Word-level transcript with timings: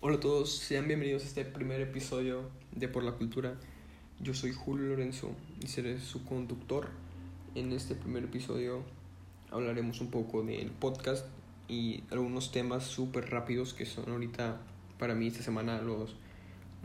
Hola 0.00 0.18
a 0.18 0.20
todos, 0.20 0.54
sean 0.54 0.86
bienvenidos 0.86 1.24
a 1.24 1.26
este 1.26 1.44
primer 1.44 1.80
episodio 1.80 2.50
de 2.70 2.86
Por 2.86 3.02
la 3.02 3.14
Cultura. 3.14 3.56
Yo 4.20 4.32
soy 4.32 4.52
Julio 4.52 4.86
Lorenzo 4.86 5.32
y 5.60 5.66
seré 5.66 5.98
su 5.98 6.24
conductor. 6.24 6.88
En 7.56 7.72
este 7.72 7.96
primer 7.96 8.22
episodio 8.22 8.84
hablaremos 9.50 10.00
un 10.00 10.12
poco 10.12 10.44
del 10.44 10.70
podcast 10.70 11.26
y 11.66 12.04
algunos 12.12 12.52
temas 12.52 12.84
súper 12.84 13.28
rápidos 13.30 13.74
que 13.74 13.86
son 13.86 14.08
ahorita 14.08 14.60
para 15.00 15.16
mí 15.16 15.26
esta 15.26 15.42
semana 15.42 15.82
los 15.82 16.14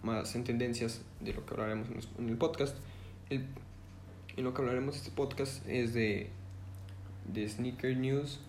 más 0.01 0.33
en 0.33 0.43
tendencias 0.43 1.03
de 1.19 1.33
lo 1.33 1.45
que 1.45 1.53
hablaremos 1.53 1.89
en 2.17 2.29
el 2.29 2.37
podcast. 2.37 2.75
El, 3.29 3.45
en 4.37 4.43
lo 4.43 4.55
que 4.55 4.61
hablaremos 4.63 4.95
este 4.95 5.11
podcast 5.11 5.63
es 5.69 5.93
de, 5.93 6.31
de 7.31 7.47
Sneaker 7.47 7.95
News, 7.95 8.39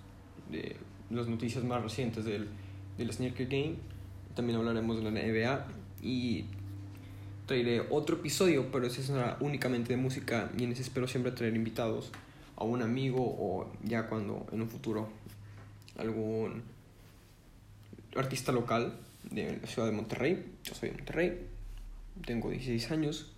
de 0.51 0.77
las 1.11 1.29
noticias 1.29 1.65
más 1.65 1.83
recientes 1.83 2.25
del, 2.25 2.49
del 2.97 3.13
Sneaker 3.13 3.47
Game. 3.47 3.94
También 4.35 4.59
hablaremos 4.59 4.97
de 4.97 5.03
la 5.03 5.11
NBA 5.11 5.67
y 6.03 6.45
traeré 7.47 7.87
otro 7.91 8.17
episodio, 8.17 8.71
pero 8.73 8.87
ese 8.87 9.03
será 9.03 9.37
únicamente 9.41 9.95
de 9.95 9.97
música 9.97 10.51
y 10.59 10.65
en 10.65 10.73
ese 10.73 10.83
espero 10.83 11.07
siempre 11.07 11.33
traer 11.33 11.55
invitados 11.55 12.11
a 12.57 12.65
un 12.65 12.83
amigo 12.83 13.21
o 13.21 13.71
ya 13.83 14.07
cuando 14.09 14.47
en 14.53 14.63
un 14.63 14.69
futuro 14.69 15.09
algún 15.99 16.63
artista 18.17 18.53
local 18.53 18.99
de 19.31 19.59
la 19.61 19.67
ciudad 19.67 19.89
de 19.89 19.95
Monterrey. 19.95 20.53
Yo 20.65 20.75
soy 20.75 20.91
de 20.91 20.97
Monterrey, 20.97 21.47
tengo 22.27 22.51
16 22.51 22.91
años 22.91 23.33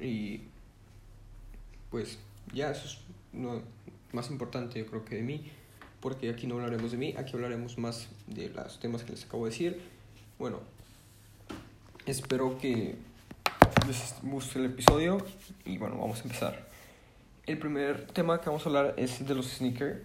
y 0.00 0.42
pues 1.90 2.18
ya 2.52 2.70
eso 2.70 2.86
es 2.86 2.98
lo 3.40 3.62
más 4.12 4.30
importante 4.30 4.78
yo 4.78 4.86
creo 4.86 5.04
que 5.04 5.16
de 5.16 5.22
mí, 5.22 5.50
porque 6.00 6.30
aquí 6.30 6.46
no 6.46 6.56
hablaremos 6.56 6.92
de 6.92 6.98
mí, 6.98 7.14
aquí 7.16 7.32
hablaremos 7.34 7.78
más 7.78 8.08
de 8.26 8.48
los 8.50 8.80
temas 8.80 9.04
que 9.04 9.12
les 9.12 9.24
acabo 9.24 9.44
de 9.44 9.50
decir. 9.50 9.80
Bueno, 10.38 10.60
espero 12.06 12.58
que 12.58 12.96
les 13.86 14.14
guste 14.22 14.58
el 14.58 14.66
episodio 14.66 15.24
y 15.64 15.78
bueno, 15.78 15.98
vamos 15.98 16.20
a 16.20 16.22
empezar. 16.22 16.68
El 17.46 17.58
primer 17.58 18.06
tema 18.08 18.40
que 18.40 18.46
vamos 18.46 18.64
a 18.66 18.68
hablar 18.68 18.94
es 18.96 19.24
de 19.26 19.34
los 19.34 19.46
sneakers. 19.46 20.00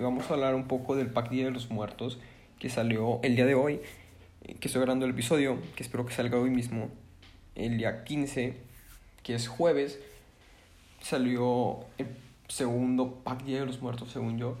Vamos 0.00 0.30
a 0.30 0.34
hablar 0.34 0.54
un 0.54 0.66
poco 0.66 0.96
del 0.96 1.10
pack 1.10 1.30
Día 1.30 1.44
de 1.44 1.50
los 1.50 1.70
Muertos 1.70 2.18
que 2.58 2.68
salió 2.68 3.20
el 3.22 3.36
día 3.36 3.46
de 3.46 3.54
hoy, 3.54 3.80
que 4.42 4.68
estoy 4.68 4.82
grabando 4.82 5.06
el 5.06 5.12
episodio, 5.12 5.58
que 5.76 5.82
espero 5.82 6.04
que 6.04 6.14
salga 6.14 6.38
hoy 6.38 6.50
mismo, 6.50 6.90
el 7.54 7.78
día 7.78 8.04
15, 8.04 8.56
que 9.22 9.34
es 9.34 9.48
jueves, 9.48 9.98
salió 11.00 11.80
el 11.98 12.08
segundo 12.48 13.20
pack 13.24 13.44
Día 13.44 13.60
de 13.60 13.66
los 13.66 13.80
Muertos, 13.80 14.10
según 14.10 14.38
yo. 14.38 14.56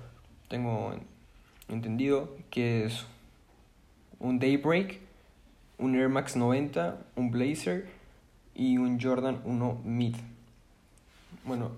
Tengo 0.48 0.94
entendido 1.68 2.36
que 2.50 2.86
es 2.86 3.04
un 4.20 4.38
Daybreak, 4.38 5.00
un 5.78 5.96
Air 5.96 6.08
Max 6.08 6.36
90, 6.36 7.06
un 7.16 7.30
Blazer 7.30 7.88
y 8.54 8.76
un 8.76 9.00
Jordan 9.00 9.40
1 9.44 9.80
Mid. 9.84 10.14
Bueno, 11.44 11.72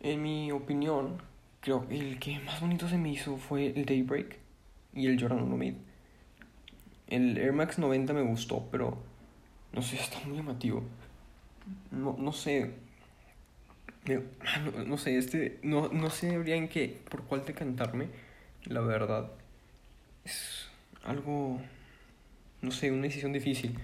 en 0.00 0.22
mi 0.22 0.52
opinión, 0.52 1.18
creo 1.60 1.88
que 1.88 1.98
el 1.98 2.18
que 2.18 2.38
más 2.40 2.60
bonito 2.60 2.88
se 2.88 2.98
me 2.98 3.10
hizo 3.10 3.38
fue 3.38 3.68
el 3.68 3.86
Daybreak 3.86 4.38
y 4.92 5.06
el 5.06 5.20
Jordan 5.20 5.42
1 5.42 5.56
Mid. 5.56 5.74
El 7.08 7.38
Air 7.38 7.52
Max 7.52 7.78
90 7.78 8.12
me 8.12 8.22
gustó, 8.22 8.68
pero 8.70 8.98
no 9.72 9.82
sé, 9.82 9.96
está 9.96 10.20
muy 10.26 10.36
llamativo. 10.36 10.84
No, 11.90 12.16
no 12.18 12.32
sé. 12.32 12.74
Ah, 14.46 14.58
no, 14.58 14.84
no, 14.84 14.98
sé, 14.98 15.16
este. 15.16 15.58
No, 15.62 15.88
no 15.88 16.10
sé 16.10 16.34
en 16.34 16.68
qué. 16.68 17.00
por 17.10 17.22
cuál 17.22 17.44
decantarme. 17.46 18.08
La 18.64 18.80
verdad. 18.80 19.30
Es 20.24 20.68
algo. 21.04 21.60
No 22.62 22.70
sé, 22.70 22.90
una 22.90 23.02
decisión 23.02 23.32
difícil. 23.32 23.78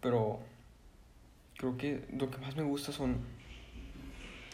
Pero. 0.00 0.40
Creo 1.58 1.78
que 1.78 2.04
lo 2.12 2.30
que 2.30 2.38
más 2.38 2.56
me 2.56 2.62
gusta 2.62 2.92
son. 2.92 3.16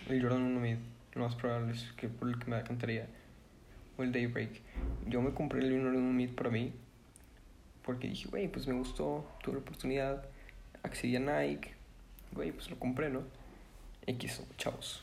El 0.09 0.23
Jordan 0.23 0.43
1 0.43 0.61
Mid. 0.61 0.77
Lo 1.15 1.25
más 1.25 1.35
probable 1.35 1.73
es 1.73 1.93
que 1.97 2.09
por 2.09 2.29
el 2.29 2.39
que 2.39 2.47
me 2.47 2.57
decantaría. 2.57 3.07
O 3.99 4.03
el 4.03 4.13
Daybreak. 4.13 4.61
Yo 5.07 5.21
me 5.21 5.33
compré 5.33 5.61
el 5.61 5.71
Jordan 5.71 5.97
1 5.97 6.13
Mid 6.13 6.31
para 6.31 6.51
mí 6.51 6.73
porque 7.85 8.09
dije, 8.09 8.29
güey, 8.29 8.49
pues 8.49 8.67
me 8.67 8.75
gustó, 8.75 9.27
tuve 9.43 9.55
la 9.55 9.61
oportunidad, 9.61 10.25
accedí 10.83 11.17
a 11.17 11.21
Nike, 11.21 11.73
güey, 12.33 12.53
pues 12.53 12.71
lo 12.71 12.79
compré, 12.79 13.11
¿no? 13.11 13.23
X, 14.07 14.43
chavos. 14.57 15.03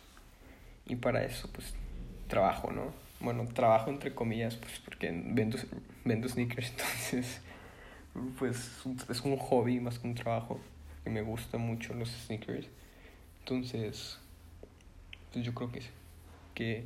Y 0.85 0.95
para 0.95 1.23
eso, 1.23 1.49
pues, 1.51 1.73
trabajo, 2.27 2.71
¿no? 2.71 2.93
Bueno, 3.19 3.45
trabajo 3.47 3.89
entre 3.89 4.15
comillas, 4.15 4.55
pues, 4.55 4.79
porque 4.79 5.11
vendo, 5.11 5.57
vendo 6.05 6.29
sneakers, 6.29 6.69
entonces, 6.71 7.41
pues, 8.37 8.71
es 9.09 9.21
un 9.21 9.37
hobby 9.37 9.79
más 9.79 9.99
que 9.99 10.07
un 10.07 10.15
trabajo, 10.15 10.59
que 11.03 11.09
me 11.09 11.21
gustan 11.21 11.61
mucho 11.61 11.93
los 11.93 12.09
sneakers. 12.09 12.67
Entonces, 13.39 14.19
pues 15.33 15.45
yo 15.45 15.53
creo 15.53 15.71
que, 15.71 15.81
que, 16.53 16.83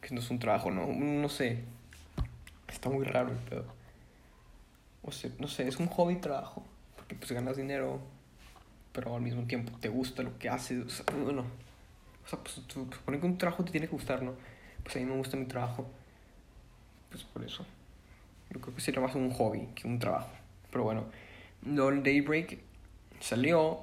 que 0.00 0.14
no 0.14 0.20
es 0.20 0.30
un 0.30 0.38
trabajo, 0.38 0.70
¿no? 0.70 0.86
No 0.86 1.28
sé, 1.28 1.64
está 2.68 2.88
muy 2.88 3.04
raro 3.04 3.30
el 3.30 3.38
pedo 3.38 3.80
o 5.02 5.12
sea, 5.12 5.30
no 5.38 5.48
sé, 5.48 5.66
es 5.66 5.78
un 5.78 5.86
hobby 5.86 6.16
trabajo, 6.16 6.62
porque 6.96 7.14
pues 7.14 7.32
ganas 7.32 7.56
dinero, 7.56 8.00
pero 8.92 9.14
al 9.14 9.22
mismo 9.22 9.44
tiempo 9.44 9.72
te 9.80 9.88
gusta 9.88 10.22
lo 10.22 10.38
que 10.38 10.48
haces, 10.48 10.84
o 10.84 10.88
sea, 10.88 11.04
bueno, 11.22 11.44
o 12.24 12.28
sea, 12.28 12.38
pues 12.38 12.60
supone 12.72 13.18
que 13.18 13.26
un 13.26 13.38
trabajo 13.38 13.64
te 13.64 13.72
tiene 13.72 13.86
que 13.86 13.92
gustar, 13.92 14.22
¿no? 14.22 14.34
Pues 14.82 14.96
a 14.96 14.98
mí 14.98 15.04
me 15.04 15.16
gusta 15.16 15.36
mi 15.36 15.46
trabajo, 15.46 15.86
pues 17.10 17.22
por 17.24 17.44
eso. 17.44 17.64
Yo 18.50 18.60
creo 18.60 18.74
que 18.74 18.80
sería 18.80 19.00
más 19.00 19.14
un 19.14 19.30
hobby 19.30 19.68
que 19.74 19.86
un 19.86 19.98
trabajo. 19.98 20.30
Pero 20.70 20.84
bueno, 20.84 21.04
el 21.64 22.02
Daybreak 22.02 22.58
salió, 23.20 23.80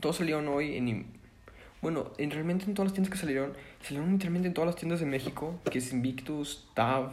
todos 0.00 0.16
salieron 0.16 0.48
hoy 0.48 0.76
en... 0.76 1.06
Bueno, 1.82 2.10
en, 2.18 2.30
realmente 2.30 2.64
en 2.64 2.74
todas 2.74 2.88
las 2.88 2.94
tiendas 2.94 3.12
que 3.12 3.18
salieron, 3.18 3.52
salieron 3.82 4.10
literalmente 4.10 4.48
en 4.48 4.54
todas 4.54 4.66
las 4.66 4.76
tiendas 4.76 5.00
de 5.00 5.06
México, 5.06 5.60
que 5.70 5.78
es 5.78 5.92
Invictus, 5.92 6.68
Tab, 6.74 7.12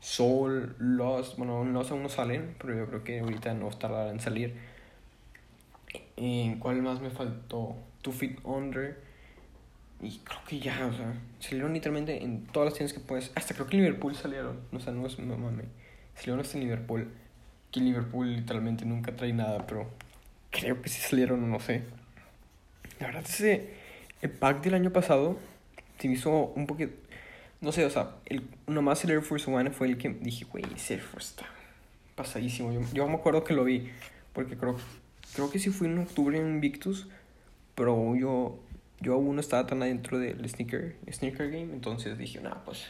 Soul, 0.00 0.76
Lost, 0.78 1.36
bueno, 1.36 1.64
Lost 1.64 1.90
aún 1.90 2.02
no 2.02 2.08
salen, 2.08 2.54
pero 2.58 2.76
yo 2.76 2.86
creo 2.86 3.04
que 3.04 3.20
ahorita 3.20 3.54
no 3.54 3.68
tardará 3.70 4.10
en 4.10 4.20
salir. 4.20 4.54
¿En 6.16 6.58
¿Cuál 6.58 6.82
más 6.82 7.00
me 7.00 7.10
faltó? 7.10 7.76
Two 8.02 8.12
Feet 8.12 8.38
Under. 8.44 9.02
Y 10.02 10.18
creo 10.18 10.40
que 10.46 10.58
ya, 10.58 10.86
o 10.86 10.92
sea, 10.92 11.14
salieron 11.40 11.72
literalmente 11.72 12.22
en 12.22 12.46
todas 12.46 12.66
las 12.66 12.74
tiendas 12.74 12.92
que 12.92 13.00
puedes. 13.00 13.32
Hasta 13.34 13.54
creo 13.54 13.66
que 13.66 13.76
en 13.76 13.84
Liverpool 13.84 14.14
salieron. 14.14 14.60
O 14.72 14.80
sea, 14.80 14.92
no 14.92 15.06
es 15.06 15.18
no 15.18 15.36
mames. 15.36 15.66
Salieron 16.14 16.40
hasta 16.40 16.58
en 16.58 16.64
Liverpool. 16.64 17.10
Que 17.70 17.80
Liverpool 17.80 18.36
literalmente 18.36 18.84
nunca 18.84 19.16
trae 19.16 19.32
nada, 19.32 19.66
pero 19.66 19.90
creo 20.50 20.80
que 20.82 20.88
sí 20.88 21.00
salieron, 21.00 21.50
no 21.50 21.58
sé. 21.60 21.82
La 23.00 23.06
verdad, 23.06 23.24
ese 23.26 23.74
el 24.22 24.30
pack 24.30 24.62
del 24.62 24.74
año 24.74 24.90
pasado 24.90 25.38
se 25.98 26.08
hizo 26.08 26.52
un 26.54 26.66
poquito 26.66 26.92
no 27.64 27.72
sé, 27.72 27.84
o 27.86 27.90
sea, 27.90 28.10
el, 28.26 28.46
nomás 28.66 29.02
el 29.04 29.10
Air 29.10 29.22
Force 29.22 29.50
One 29.50 29.70
fue 29.70 29.88
el 29.88 29.96
que 29.96 30.10
dije, 30.10 30.44
güey, 30.44 30.64
ese 30.76 30.94
Air 30.94 31.02
Force 31.02 31.30
está 31.30 31.46
pasadísimo. 32.14 32.70
Yo, 32.72 32.80
yo 32.92 33.08
me 33.08 33.14
acuerdo 33.14 33.42
que 33.42 33.54
lo 33.54 33.64
vi, 33.64 33.90
porque 34.34 34.56
creo, 34.56 34.76
creo 35.34 35.50
que 35.50 35.58
sí 35.58 35.70
fui 35.70 35.88
en 35.88 35.98
octubre 35.98 36.38
en 36.38 36.60
Victus, 36.60 37.08
pero 37.74 38.14
yo, 38.16 38.58
yo 39.00 39.14
aún 39.14 39.34
no 39.34 39.40
estaba 39.40 39.66
tan 39.66 39.82
adentro 39.82 40.18
del 40.18 40.48
sneaker, 40.48 40.96
sneaker 41.10 41.50
game, 41.50 41.72
entonces 41.72 42.16
dije, 42.18 42.40
nah, 42.40 42.54
pues 42.64 42.86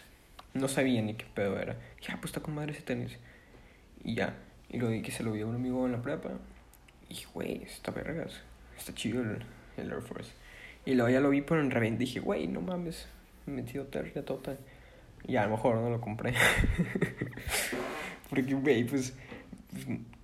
no 0.52 0.68
sabía 0.68 1.02
ni 1.02 1.14
qué 1.14 1.26
pedo 1.34 1.58
era. 1.58 1.76
Ya, 2.00 2.16
pues 2.16 2.26
está 2.26 2.40
con 2.40 2.54
madre 2.54 2.72
ese 2.72 2.82
tenis. 2.82 3.18
Y 4.02 4.14
ya, 4.14 4.36
y 4.70 4.78
lo 4.78 4.88
vi 4.88 5.02
que 5.02 5.10
se 5.10 5.22
lo 5.22 5.32
vi 5.32 5.40
a 5.40 5.46
un 5.46 5.54
amigo 5.54 5.84
en 5.86 5.92
la 5.92 6.02
prepa. 6.02 6.30
Y 7.08 7.18
güey, 7.32 7.62
está 7.62 7.90
vergas, 7.90 8.40
está 8.76 8.94
chido 8.94 9.22
el, 9.22 9.44
el 9.76 9.90
Air 9.90 10.02
Force. 10.02 10.32
Y 10.86 10.94
luego 10.94 11.10
ya 11.10 11.20
lo 11.20 11.30
vi, 11.30 11.40
pero 11.40 11.60
en 11.60 11.70
reventa 11.70 12.00
dije, 12.00 12.20
güey, 12.20 12.46
no 12.46 12.60
mames, 12.60 13.06
metido 13.46 13.86
terrible 13.86 14.22
total. 14.22 14.58
Y 15.26 15.36
a 15.36 15.44
lo 15.44 15.52
mejor 15.52 15.76
no 15.76 15.90
lo 15.90 16.00
compré. 16.00 16.34
Porque, 18.30 18.54
güey, 18.54 18.84
pues, 18.84 19.14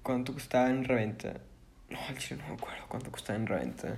¿cuánto 0.02 0.34
costaba 0.34 0.68
en 0.68 0.84
reventa? 0.84 1.34
No, 1.88 1.98
al 2.08 2.18
chile 2.18 2.40
no 2.42 2.48
me 2.48 2.54
acuerdo 2.54 2.84
cuánto 2.88 3.10
costaba 3.10 3.38
en 3.38 3.46
reventa. 3.46 3.96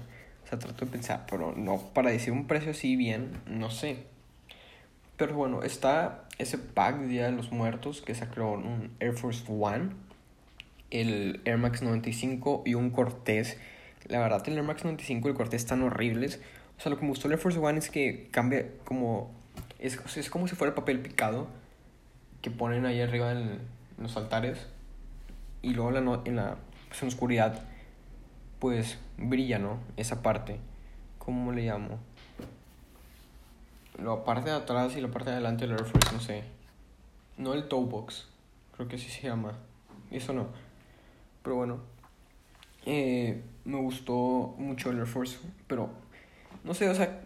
Sea, 0.53 0.59
trato 0.59 0.85
de 0.85 0.91
pensar, 0.91 1.25
pero 1.31 1.55
no, 1.57 1.79
para 1.95 2.11
decir 2.11 2.31
un 2.31 2.47
precio 2.47 2.73
así 2.73 2.95
bien, 2.95 3.41
no 3.47 3.71
sé. 3.71 4.05
Pero 5.17 5.35
bueno, 5.35 5.63
está 5.63 6.25
ese 6.37 6.59
pack 6.59 6.99
de 6.99 7.07
Día 7.07 7.25
de 7.25 7.33
los 7.33 7.53
Muertos 7.53 8.03
que 8.03 8.15
sacó 8.15 8.53
un 8.53 8.95
Air 9.01 9.15
Force 9.15 9.45
One, 9.49 9.93
el 10.91 11.41
Air 11.47 11.57
Max 11.57 11.81
95 11.81 12.65
y 12.67 12.75
un 12.75 12.91
Cortez. 12.91 13.57
La 14.09 14.19
verdad, 14.19 14.47
el 14.47 14.59
Air 14.59 14.63
Max 14.63 14.85
95 14.85 15.27
y 15.27 15.31
el 15.31 15.37
Cortez 15.39 15.63
están 15.63 15.81
horribles. 15.81 16.39
O 16.77 16.83
sea, 16.83 16.91
lo 16.91 16.99
que 16.99 17.05
me 17.05 17.09
gustó 17.09 17.29
del 17.29 17.39
Air 17.39 17.43
Force 17.43 17.59
One 17.59 17.79
es 17.79 17.89
que 17.89 18.29
cambia 18.31 18.67
como... 18.85 19.31
Es, 19.79 19.99
es 20.19 20.29
como 20.29 20.49
si 20.49 20.55
fuera 20.55 20.75
papel 20.75 21.01
picado 21.01 21.49
que 22.43 22.51
ponen 22.51 22.85
ahí 22.85 23.01
arriba 23.01 23.33
en, 23.33 23.59
los 23.97 24.19
altares 24.19 24.67
y 25.63 25.73
luego 25.73 25.97
en 25.97 26.05
la, 26.05 26.21
en 26.27 26.37
la, 26.37 26.57
pues, 26.89 27.01
en 27.01 27.09
oscuridad 27.09 27.72
pues 28.63 28.97
brilla, 29.19 29.59
¿no? 29.59 29.81
Esa 29.97 30.23
parte. 30.23 30.61
¿Cómo 31.19 31.51
le 31.51 31.63
llamo? 31.63 31.99
La 34.01 34.23
parte 34.23 34.51
de 34.51 34.57
atrás 34.57 34.97
y 34.97 35.01
la 35.01 35.11
parte 35.11 35.31
de 35.31 35.33
adelante 35.33 35.67
del 35.67 35.73
Air 35.73 35.85
Force, 35.85 36.13
no 36.13 36.21
sé. 36.21 36.45
No 37.37 37.55
el 37.55 37.67
toe 37.67 37.85
box, 37.87 38.29
creo 38.77 38.87
que 38.87 38.95
así 38.95 39.09
se 39.09 39.23
llama. 39.23 39.59
eso 40.13 40.33
no. 40.33 40.47
Pero 41.43 41.57
bueno, 41.57 41.79
eh, 42.87 43.43
me 43.65 43.79
gustó 43.79 44.55
mucho 44.59 44.91
el 44.91 44.99
Air 44.99 45.09
Force, 45.09 45.41
pero 45.67 45.91
no 46.63 46.73
sé, 46.73 46.89
o 46.89 46.95
sea, 46.95 47.21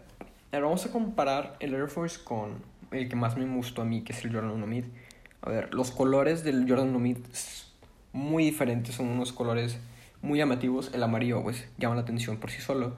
vamos 0.51 0.87
a 0.87 0.91
comparar 0.91 1.55
el 1.59 1.75
Air 1.75 1.89
Force 1.89 2.19
con 2.23 2.63
el 2.89 3.07
que 3.07 3.15
más 3.15 3.37
me 3.37 3.45
gustó 3.55 3.83
a 3.83 3.85
mí, 3.85 4.01
que 4.01 4.11
es 4.11 4.25
el 4.25 4.33
Jordan 4.33 4.53
1 4.53 4.65
Mid. 4.65 4.85
A 5.43 5.51
ver, 5.51 5.71
los 5.71 5.91
colores 5.91 6.43
del 6.43 6.67
Jordan 6.67 6.89
1 6.89 6.97
Mid 6.97 7.17
muy 8.11 8.43
diferentes, 8.43 8.95
son 8.95 9.09
unos 9.09 9.31
colores 9.33 9.79
muy 10.21 10.39
llamativos. 10.39 10.91
El 10.93 11.03
amarillo, 11.03 11.43
pues, 11.43 11.67
llama 11.77 11.95
la 11.95 12.01
atención 12.01 12.37
por 12.37 12.51
sí 12.51 12.61
solo. 12.61 12.95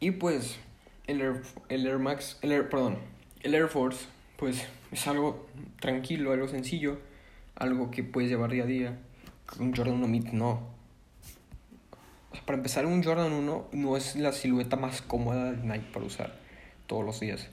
Y 0.00 0.12
pues, 0.12 0.58
el 1.06 1.20
Air, 1.20 1.42
el 1.68 1.86
Air 1.86 1.98
Max, 1.98 2.38
el 2.42 2.52
Air, 2.52 2.68
perdón, 2.68 2.98
el 3.42 3.54
Air 3.54 3.68
Force, 3.68 4.06
pues, 4.36 4.66
es 4.92 5.06
algo 5.06 5.46
tranquilo, 5.80 6.32
algo 6.32 6.48
sencillo, 6.48 6.98
algo 7.54 7.90
que 7.90 8.02
puedes 8.02 8.30
llevar 8.30 8.50
día 8.50 8.64
a 8.64 8.66
día. 8.66 8.98
Un 9.58 9.74
Jordan 9.74 9.94
1 9.94 10.08
Mid 10.08 10.28
no 10.32 10.74
para 12.44 12.56
empezar, 12.56 12.84
un 12.86 13.02
Jordan 13.02 13.32
1 13.32 13.68
no 13.72 13.96
es 13.96 14.16
la 14.16 14.32
silueta 14.32 14.76
más 14.76 15.02
cómoda 15.02 15.52
de 15.52 15.56
Nike 15.66 15.86
para 15.92 16.04
usar 16.04 16.34
todos 16.86 17.04
los 17.04 17.20
días. 17.20 17.48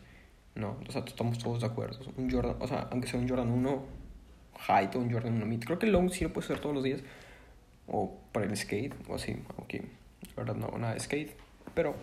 No, 0.56 0.78
o 0.88 0.92
sea, 0.92 1.04
estamos 1.06 1.38
todos 1.38 1.62
de 1.62 1.68
acuerdo. 1.68 2.00
Un 2.18 2.30
Jordan, 2.30 2.58
o 2.60 2.68
sea, 2.68 2.88
aunque 2.92 3.08
sea 3.08 3.20
un 3.20 3.28
Jordan 3.28 3.50
1 3.50 3.86
height 4.68 4.96
o 4.96 5.00
un 5.00 5.12
Jordan 5.12 5.34
1 5.34 5.46
mid, 5.46 5.64
creo 5.64 5.80
que 5.80 5.86
el 5.86 5.94
long 5.94 6.10
sí 6.10 6.24
lo 6.24 6.34
puedes 6.34 6.50
usar 6.50 6.62
todos 6.62 6.76
los 6.76 6.84
días. 6.84 7.02
O 7.88 8.18
para 8.32 8.46
el 8.46 8.56
skate, 8.56 8.94
o 9.10 9.16
así, 9.16 9.38
aunque 9.58 9.84
la 10.36 10.44
verdad 10.44 10.56
no, 10.56 10.78
nada 10.78 10.94
de 10.94 11.00
skate. 11.00 11.36
Pero 11.74 11.96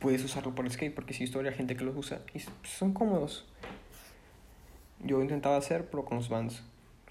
puedes 0.00 0.24
usarlo 0.24 0.54
para 0.54 0.68
el 0.68 0.74
skate 0.74 0.94
porque 0.94 1.14
sí, 1.14 1.24
historia 1.24 1.52
gente 1.52 1.76
que 1.76 1.84
los 1.84 1.96
usa 1.96 2.20
y 2.34 2.40
son 2.66 2.92
cómodos. 2.92 3.46
Yo 5.00 5.20
intentaba 5.22 5.56
hacer, 5.56 5.88
pero 5.90 6.04
con 6.04 6.18
los 6.18 6.28
Vans. 6.28 6.62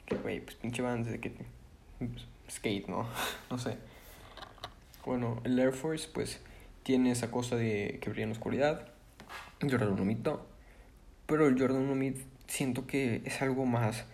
Que, 0.06 0.16
güey, 0.16 0.42
pues 0.42 0.56
pinche 0.56 0.82
Vans 0.82 1.08
de 1.08 1.20
que. 1.20 1.32
Pues, 2.00 2.28
skate, 2.50 2.88
¿no? 2.88 3.08
no 3.50 3.58
sé. 3.58 3.78
Bueno, 5.06 5.42
el 5.46 5.58
Air 5.58 5.72
Force 5.72 6.10
pues 6.14 6.42
tiene 6.84 7.12
esa 7.12 7.32
cosa 7.32 7.56
de 7.56 7.98
que 8.02 8.10
brilla 8.10 8.24
en 8.24 8.30
la 8.30 8.34
oscuridad. 8.36 8.88
Jordan 9.62 9.94
1 9.94 10.06
Mid 10.06 10.18
Pero 11.26 11.48
el 11.48 11.60
Jordan 11.60 11.82
1 11.84 11.96
Mid 11.96 12.16
siento 12.48 12.88
que 12.88 13.22
es 13.26 13.42
algo 13.42 13.66
más... 13.66 14.06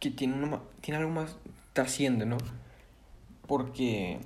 Que 0.00 0.10
tiene, 0.10 0.42
una, 0.42 0.60
tiene 0.80 0.98
algo 0.98 1.10
más... 1.10 1.36
Trasciende, 1.76 2.24
¿no? 2.24 2.38
Porque 3.46 4.18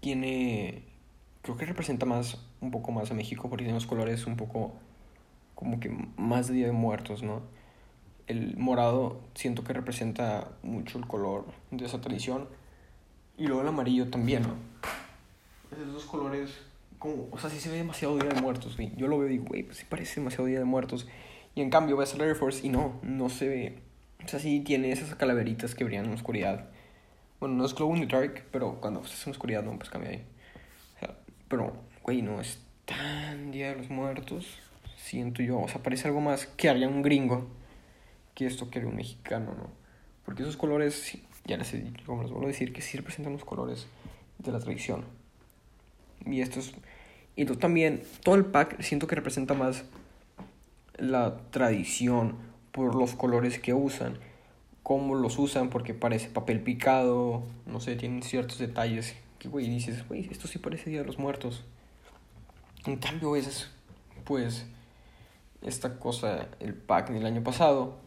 tiene... 0.00 0.84
Creo 1.40 1.56
que 1.56 1.64
representa 1.64 2.04
más, 2.04 2.36
un 2.60 2.70
poco 2.70 2.92
más 2.92 3.10
a 3.10 3.14
México 3.14 3.48
porque 3.48 3.64
tiene 3.64 3.72
los 3.72 3.86
colores 3.86 4.26
un 4.26 4.36
poco 4.36 4.74
como 5.54 5.80
que 5.80 5.88
más 6.18 6.48
de 6.48 6.54
Día 6.54 6.66
de 6.66 6.72
Muertos, 6.72 7.22
¿no? 7.22 7.40
El 8.26 8.58
morado 8.58 9.22
siento 9.34 9.64
que 9.64 9.72
representa 9.72 10.48
mucho 10.62 10.98
el 10.98 11.06
color 11.06 11.46
de 11.70 11.86
esa 11.86 12.02
tradición 12.02 12.46
y 13.38 13.46
luego 13.46 13.62
el 13.62 13.68
amarillo 13.68 14.10
también, 14.10 14.42
¿no? 14.42 14.54
Esos 15.70 15.94
dos 15.94 16.04
colores, 16.04 16.58
como, 16.98 17.28
o 17.30 17.38
sea, 17.38 17.48
sí 17.48 17.58
se 17.58 17.70
ve 17.70 17.78
demasiado 17.78 18.18
Día 18.18 18.28
de 18.28 18.40
Muertos, 18.42 18.76
güey. 18.76 18.94
Yo 18.96 19.08
lo 19.08 19.18
veo 19.18 19.28
y 19.28 19.32
digo, 19.32 19.44
güey, 19.46 19.62
pues 19.62 19.78
sí 19.78 19.86
parece 19.88 20.20
demasiado 20.20 20.44
Día 20.44 20.58
de 20.58 20.66
Muertos. 20.66 21.08
Y 21.54 21.62
en 21.62 21.70
cambio 21.70 21.96
ves 21.96 22.12
el 22.12 22.20
Air 22.20 22.36
Force 22.36 22.66
y 22.66 22.68
no, 22.68 23.00
no 23.02 23.30
se 23.30 23.48
ve. 23.48 23.91
O 24.24 24.28
sea, 24.28 24.38
sí 24.38 24.60
tiene 24.60 24.92
esas 24.92 25.14
calaveritas 25.14 25.74
que 25.74 25.84
brillan 25.84 26.04
en 26.04 26.10
la 26.10 26.16
oscuridad. 26.16 26.68
Bueno, 27.40 27.56
no 27.56 27.64
es 27.64 27.74
Glow 27.74 27.94
in 27.96 28.06
the 28.06 28.14
Dark, 28.14 28.44
pero 28.52 28.80
cuando 28.80 29.00
estás 29.00 29.26
en 29.26 29.32
oscuridad, 29.32 29.62
no, 29.62 29.76
pues 29.76 29.90
cambia 29.90 30.10
ahí. 30.10 30.24
O 31.02 31.06
pero, 31.48 31.72
güey, 32.02 32.22
no 32.22 32.40
es 32.40 32.60
tan 32.84 33.50
Día 33.50 33.70
de 33.70 33.76
los 33.76 33.90
Muertos, 33.90 34.58
siento 34.96 35.42
yo. 35.42 35.60
O 35.60 35.68
sea, 35.68 35.82
parece 35.82 36.08
algo 36.08 36.20
más 36.20 36.46
que 36.46 36.68
haría 36.68 36.88
un 36.88 37.02
gringo 37.02 37.48
que 38.34 38.46
esto 38.46 38.70
que 38.70 38.78
haría 38.78 38.90
un 38.90 38.96
mexicano, 38.96 39.54
¿no? 39.54 39.70
Porque 40.24 40.42
esos 40.42 40.56
colores 40.56 41.18
ya 41.44 41.56
les 41.56 41.74
he 41.74 41.92
como 42.06 42.22
les 42.22 42.30
vuelvo 42.30 42.46
a 42.46 42.48
decir, 42.50 42.72
que 42.72 42.80
sí 42.80 42.96
representan 42.96 43.32
los 43.32 43.44
colores 43.44 43.86
de 44.38 44.52
la 44.52 44.60
tradición. 44.60 45.04
Y 46.24 46.40
estos. 46.40 46.74
Y 47.34 47.44
también, 47.46 48.02
todo 48.22 48.34
el 48.34 48.44
pack 48.44 48.80
siento 48.82 49.06
que 49.06 49.16
representa 49.16 49.54
más 49.54 49.84
la 50.96 51.38
tradición 51.50 52.36
por 52.72 52.94
los 52.94 53.14
colores 53.14 53.58
que 53.58 53.74
usan, 53.74 54.18
cómo 54.82 55.14
los 55.14 55.38
usan, 55.38 55.70
porque 55.70 55.94
parece 55.94 56.28
papel 56.28 56.60
picado, 56.60 57.42
no 57.66 57.80
sé, 57.80 57.96
tienen 57.96 58.22
ciertos 58.22 58.58
detalles 58.58 59.14
que, 59.38 59.48
güey, 59.48 59.68
dices, 59.68 60.06
güey, 60.08 60.28
esto 60.30 60.48
sí 60.48 60.58
parece 60.58 60.90
Día 60.90 61.00
de 61.00 61.06
los 61.06 61.18
Muertos. 61.18 61.64
En 62.86 62.96
cambio, 62.96 63.36
es, 63.36 63.68
pues, 64.24 64.66
esta 65.60 65.98
cosa, 65.98 66.48
el 66.60 66.74
pack 66.74 67.10
del 67.10 67.26
año 67.26 67.42
pasado, 67.42 67.98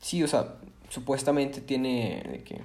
sí, 0.00 0.22
o 0.22 0.28
sea, 0.28 0.56
supuestamente 0.88 1.60
tiene 1.60 2.42
que 2.44 2.60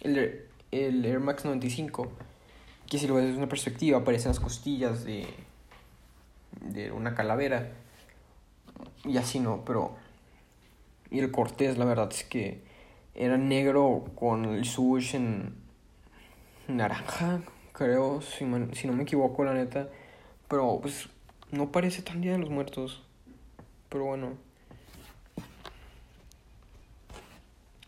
el, 0.00 0.46
el 0.70 1.04
Air 1.04 1.20
Max 1.20 1.44
95, 1.44 2.10
que 2.88 2.98
si 2.98 3.06
lo 3.06 3.14
ves 3.14 3.24
desde 3.24 3.38
una 3.38 3.48
perspectiva 3.48 3.98
aparecen 3.98 4.28
las 4.28 4.40
costillas 4.40 5.04
de, 5.04 5.26
de 6.60 6.92
una 6.92 7.14
calavera 7.14 7.72
y 9.04 9.16
así 9.16 9.40
no, 9.40 9.64
pero 9.64 9.96
y 11.10 11.18
el 11.18 11.30
Cortés 11.30 11.78
la 11.78 11.84
verdad 11.84 12.08
es 12.10 12.24
que 12.24 12.62
era 13.14 13.36
negro 13.36 14.04
con 14.14 14.44
el 14.44 14.64
swoosh 14.64 15.14
en 15.14 15.54
naranja, 16.68 17.40
creo, 17.72 18.20
si, 18.20 18.44
si 18.72 18.86
no 18.86 18.92
me 18.92 19.02
equivoco 19.02 19.44
la 19.44 19.54
neta, 19.54 19.88
pero 20.48 20.78
pues 20.80 21.08
no 21.50 21.70
parece 21.70 22.02
tan 22.02 22.20
Día 22.20 22.32
de 22.32 22.38
los 22.38 22.50
Muertos, 22.50 23.02
pero 23.88 24.04
bueno. 24.04 24.34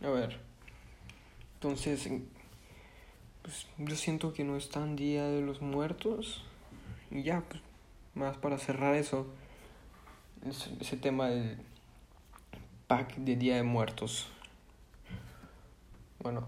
A 0.02 0.08
ver. 0.10 0.38
Entonces, 1.54 2.08
pues 3.42 3.66
yo 3.78 3.96
siento 3.96 4.32
que 4.32 4.44
no 4.44 4.56
es 4.56 4.68
tan 4.70 4.94
Día 4.94 5.24
de 5.24 5.40
los 5.40 5.60
Muertos. 5.60 6.44
Y 7.10 7.22
ya, 7.22 7.42
pues, 7.48 7.62
más 8.14 8.36
para 8.36 8.58
cerrar 8.58 8.94
eso, 8.94 9.26
ese, 10.80 10.96
tema 10.96 11.28
del 11.28 11.58
pack 12.88 13.17
de 13.17 13.37
Día 13.37 13.56
de 13.56 13.64
Muertos. 13.64 14.29
Bueno, 16.20 16.46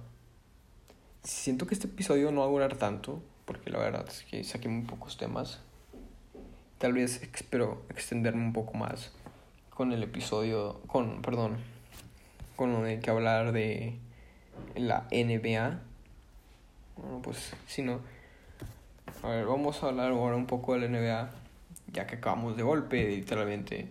siento 1.22 1.66
que 1.66 1.74
este 1.74 1.86
episodio 1.86 2.32
no 2.32 2.40
va 2.40 2.46
a 2.46 2.48
durar 2.48 2.76
tanto, 2.76 3.22
porque 3.44 3.68
la 3.68 3.78
verdad 3.78 4.06
es 4.08 4.22
que 4.22 4.42
saqué 4.42 4.70
muy 4.70 4.86
pocos 4.86 5.18
temas. 5.18 5.60
Tal 6.78 6.94
vez 6.94 7.22
espero 7.22 7.82
extenderme 7.90 8.42
un 8.42 8.54
poco 8.54 8.72
más 8.72 9.12
con 9.68 9.92
el 9.92 10.02
episodio, 10.02 10.80
con, 10.86 11.20
perdón, 11.20 11.58
con 12.56 12.72
lo 12.72 12.80
de 12.80 13.00
que 13.00 13.10
hablar 13.10 13.52
de 13.52 13.98
la 14.76 15.08
NBA. 15.12 15.78
Bueno, 16.96 17.20
pues 17.22 17.52
si 17.66 17.82
no. 17.82 18.00
A 19.22 19.28
ver, 19.28 19.44
vamos 19.44 19.82
a 19.82 19.88
hablar 19.88 20.12
ahora 20.12 20.36
un 20.36 20.46
poco 20.46 20.72
de 20.72 20.88
la 20.88 20.88
NBA, 20.88 21.30
ya 21.92 22.06
que 22.06 22.16
acabamos 22.16 22.56
de 22.56 22.62
golpe, 22.62 23.10
literalmente, 23.10 23.90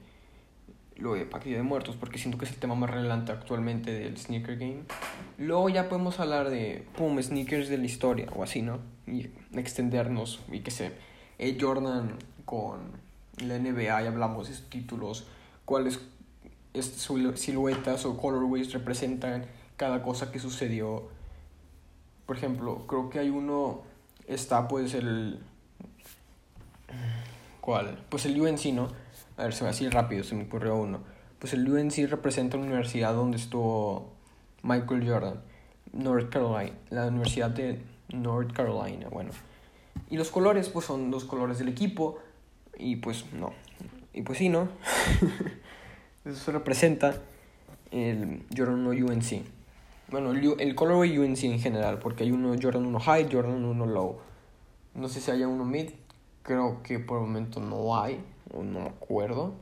lo 1.00 1.14
de 1.14 1.26
Paquete 1.26 1.56
de 1.56 1.64
Muertos, 1.64 1.96
porque 1.96 2.18
siento 2.18 2.38
que 2.38 2.46
es 2.46 2.52
el 2.52 2.58
tema 2.58 2.76
más 2.76 2.90
relevante 2.90 3.32
actualmente 3.32 3.92
del 3.92 4.18
sneaker 4.18 4.58
game. 4.58 4.84
Luego 5.38 5.70
ya 5.70 5.90
podemos 5.90 6.20
hablar 6.20 6.50
de, 6.50 6.86
pum, 6.98 7.22
sneakers 7.22 7.70
de 7.70 7.78
la 7.78 7.86
historia, 7.86 8.28
o 8.36 8.44
así, 8.44 8.62
¿no? 8.62 8.80
Y 9.08 9.30
extendernos, 9.54 10.42
y 10.52 10.60
que 10.60 10.72
se... 10.72 10.92
Eh, 11.38 11.58
Jordan 11.60 12.18
con 12.44 12.80
la 13.38 13.58
NBA 13.58 14.04
y 14.04 14.08
hablamos 14.08 14.50
de 14.50 14.56
títulos, 14.70 15.28
cuáles 15.66 16.00
siluetas 17.36 18.06
o 18.06 18.18
colorways 18.18 18.74
representan 18.74 19.46
cada 19.78 20.04
cosa 20.04 20.32
que 20.32 20.40
sucedió. 20.40 21.08
Por 22.26 22.36
ejemplo, 22.38 22.86
creo 22.88 23.10
que 23.10 23.20
hay 23.20 23.30
uno, 23.30 23.84
está 24.28 24.68
pues 24.68 24.94
el... 24.94 25.40
¿Cuál? 27.62 28.04
Pues 28.10 28.26
el 28.26 28.40
UNC, 28.40 28.74
¿no? 28.74 28.90
A 29.38 29.44
ver, 29.44 29.54
se 29.54 29.64
va 29.64 29.72
así 29.72 29.88
rápido, 29.90 30.24
se 30.24 30.36
me 30.36 30.44
ocurrió 30.44 30.76
uno. 30.76 31.00
Pues 31.40 31.54
el 31.54 31.70
UNC 31.70 32.10
representa 32.10 32.58
una 32.58 32.68
universidad 32.68 33.14
donde 33.14 33.38
estuvo 33.38 34.12
Michael 34.64 35.08
Jordan, 35.08 35.42
North 35.94 36.30
Carolina, 36.30 36.74
la 36.90 37.08
Universidad 37.08 37.50
de 37.50 37.80
North 38.10 38.52
Carolina, 38.54 39.08
bueno. 39.10 39.32
Y 40.10 40.18
los 40.18 40.30
colores, 40.30 40.70
pues 40.70 40.86
son 40.86 41.12
los 41.12 41.24
colores 41.24 41.60
del 41.60 41.70
equipo, 41.70 42.20
y 42.78 42.98
pues 42.98 43.26
no. 43.34 43.54
Y 44.14 44.22
pues 44.24 44.38
sí, 44.40 44.50
¿no? 44.50 44.70
Eso 46.26 46.52
representa 46.52 47.16
el 47.92 48.44
Jordan 48.56 48.86
1 48.88 49.06
UNC. 49.06 49.44
Bueno, 50.10 50.32
el, 50.32 50.56
el 50.60 50.76
colorway 50.76 51.18
UNC 51.18 51.44
en 51.44 51.60
general, 51.60 52.00
porque 52.00 52.24
hay 52.24 52.32
uno 52.32 52.56
Jordan 52.60 52.86
1 52.86 53.00
High, 53.00 53.30
Jordan 53.32 53.64
1 53.64 53.86
Low. 53.86 54.20
No 54.96 55.08
sé 55.08 55.22
si 55.22 55.30
haya 55.32 55.48
uno 55.48 55.66
Mid, 55.66 55.90
creo 56.44 56.82
que 56.84 57.00
por 57.00 57.20
el 57.20 57.28
momento 57.28 57.60
no 57.60 58.02
hay, 58.02 58.24
o 58.54 58.64
no 58.64 58.82
me 58.82 58.90
acuerdo. 58.90 59.54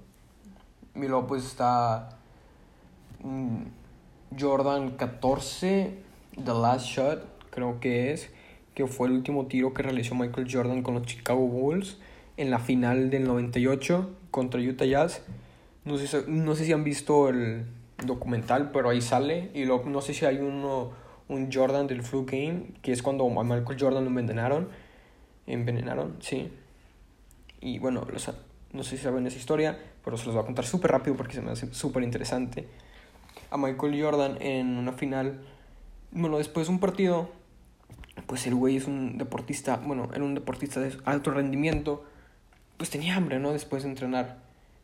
Y 0.95 1.07
luego 1.07 1.27
pues 1.27 1.45
está 1.45 2.09
mm, 3.23 3.63
Jordan 4.39 4.91
14, 4.91 5.97
The 6.43 6.53
Last 6.53 6.85
Shot, 6.85 7.49
creo 7.49 7.79
que 7.79 8.13
es, 8.13 8.29
que 8.73 8.87
fue 8.87 9.07
el 9.07 9.13
último 9.13 9.47
tiro 9.47 9.73
que 9.73 9.83
realizó 9.83 10.15
Michael 10.15 10.47
Jordan 10.51 10.83
con 10.83 10.95
los 10.95 11.03
Chicago 11.03 11.47
Bulls 11.47 11.97
en 12.37 12.51
la 12.51 12.59
final 12.59 13.09
del 13.09 13.25
98 13.25 14.09
contra 14.31 14.61
Utah 14.61 14.85
Jazz. 14.85 15.21
No 15.85 15.97
sé, 15.97 16.23
no 16.27 16.55
sé 16.55 16.65
si 16.65 16.73
han 16.73 16.83
visto 16.83 17.29
el, 17.29 17.65
documental, 18.05 18.71
pero 18.71 18.89
ahí 18.89 19.01
sale. 19.01 19.49
Y 19.53 19.65
luego 19.65 19.89
no 19.89 20.01
sé 20.01 20.13
si 20.13 20.25
hay 20.25 20.37
uno, 20.37 20.91
un 21.27 21.51
Jordan 21.51 21.87
del 21.87 22.03
Flu 22.03 22.25
Game, 22.25 22.71
que 22.81 22.91
es 22.91 23.01
cuando 23.01 23.25
a 23.25 23.43
Michael 23.43 23.77
Jordan 23.79 24.03
lo 24.03 24.09
envenenaron. 24.09 24.69
Envenenaron, 25.47 26.17
sí. 26.19 26.51
Y 27.67 27.79
bueno, 27.79 28.07
los, 28.13 28.31
no 28.71 28.83
sé 28.83 28.95
si 28.95 29.03
saben 29.03 29.27
esa 29.27 29.35
historia, 29.35 29.77
pero 30.01 30.15
se 30.15 30.25
los 30.25 30.35
voy 30.35 30.43
a 30.43 30.45
contar 30.45 30.65
súper 30.65 30.89
rápido 30.89 31.17
porque 31.17 31.33
se 31.33 31.41
me 31.41 31.51
hace 31.51 31.73
súper 31.73 32.01
interesante. 32.01 32.65
A 33.51 33.57
Michael 33.57 34.01
Jordan 34.01 34.41
en 34.41 34.77
una 34.77 34.93
final, 34.93 35.41
bueno, 36.11 36.37
después 36.37 36.67
de 36.67 36.73
un 36.73 36.79
partido, 36.79 37.29
pues 38.25 38.47
el 38.47 38.55
güey 38.55 38.77
es 38.77 38.85
un 38.85 39.17
deportista, 39.17 39.81
bueno, 39.85 40.09
era 40.13 40.23
un 40.23 40.33
deportista 40.33 40.79
de 40.79 40.97
alto 41.03 41.31
rendimiento, 41.31 42.05
pues 42.77 42.89
tenía 42.89 43.17
hambre, 43.17 43.37
¿no? 43.37 43.51
Después 43.51 43.83
de 43.83 43.89
entrenar. 43.89 44.37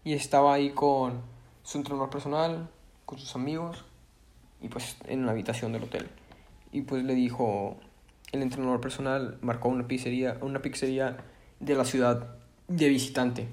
Y 0.03 0.11
estaba 0.11 0.53
ahí 0.53 0.71
con 0.71 1.21
su 1.63 1.77
entrenador 1.77 2.09
personal, 2.09 2.69
con 3.05 3.17
sus 3.17 3.33
amigos, 3.33 3.85
y 4.59 4.67
pues 4.67 4.97
en 5.05 5.25
la 5.25 5.31
habitación 5.31 5.71
del 5.71 5.83
hotel. 5.83 6.09
Y 6.73 6.81
pues 6.81 7.05
le 7.05 7.15
dijo, 7.15 7.77
el 8.33 8.41
entrenador 8.41 8.81
personal 8.81 9.37
marcó 9.39 9.69
una 9.69 9.87
pizzería, 9.87 10.37
una 10.41 10.61
pizzería 10.61 11.23
de 11.61 11.75
la 11.75 11.85
ciudad 11.85 12.42
de 12.67 12.89
visitante. 12.89 13.47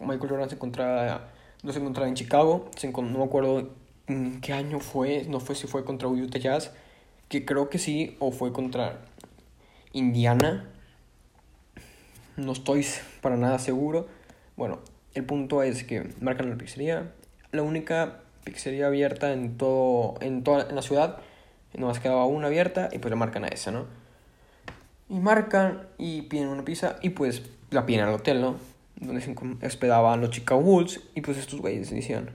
Michael 0.00 0.30
Jordan 0.30 0.48
se 0.48 0.56
encontraba, 0.56 1.28
no 1.62 1.72
se 1.72 1.78
encontraba 1.78 2.08
en 2.08 2.14
Chicago, 2.14 2.70
se 2.76 2.90
no 2.90 3.02
me 3.02 3.24
acuerdo 3.24 3.70
en 4.06 4.40
qué 4.40 4.52
año 4.52 4.80
fue, 4.80 5.24
no 5.28 5.40
fue 5.40 5.54
si 5.54 5.66
fue 5.66 5.84
contra 5.84 6.08
Utah 6.08 6.38
Jazz, 6.38 6.72
que 7.28 7.44
creo 7.44 7.70
que 7.70 7.78
sí, 7.78 8.16
o 8.18 8.32
fue 8.32 8.52
contra 8.52 9.00
Indiana, 9.92 10.68
no 12.36 12.52
estoy 12.52 12.84
para 13.20 13.36
nada 13.36 13.58
seguro. 13.58 14.08
Bueno, 14.56 14.80
el 15.14 15.24
punto 15.24 15.62
es 15.62 15.84
que 15.84 16.12
marcan 16.20 16.50
la 16.50 16.56
pizzería, 16.56 17.12
la 17.52 17.62
única 17.62 18.20
pizzería 18.44 18.88
abierta 18.88 19.32
en 19.32 19.56
todo 19.56 20.16
en 20.20 20.42
toda 20.44 20.68
en 20.68 20.74
la 20.74 20.82
ciudad, 20.82 21.18
nomás 21.74 22.00
quedaba 22.00 22.26
una 22.26 22.48
abierta 22.48 22.88
y 22.92 22.98
pues 22.98 23.10
le 23.10 23.16
marcan 23.16 23.44
a 23.44 23.48
esa, 23.48 23.70
¿no? 23.70 23.86
Y 25.08 25.18
marcan 25.18 25.86
y 25.98 26.22
piden 26.22 26.48
una 26.48 26.64
pizza 26.64 26.96
y 27.02 27.10
pues 27.10 27.42
la 27.74 27.86
piden 27.86 28.04
al 28.04 28.14
hotel, 28.14 28.40
¿no? 28.40 28.56
Donde 28.96 29.20
se 29.20 29.34
hospedaban 29.66 30.20
los 30.20 30.30
Chicago 30.30 30.60
Bulls 30.60 31.00
y 31.14 31.20
pues 31.20 31.36
estos 31.36 31.60
güeyes 31.60 31.90
decían, 31.90 32.30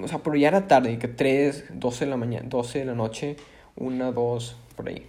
o 0.00 0.06
sea, 0.06 0.18
pero 0.18 0.36
ya 0.36 0.48
era 0.48 0.68
tarde, 0.68 0.98
que 0.98 1.08
3, 1.08 1.64
12 1.74 2.04
de 2.04 2.10
la 2.10 2.16
mañana, 2.16 2.46
12 2.48 2.80
de 2.80 2.84
la 2.84 2.94
noche, 2.94 3.36
1, 3.76 4.12
2, 4.12 4.56
por 4.76 4.88
ahí, 4.88 5.06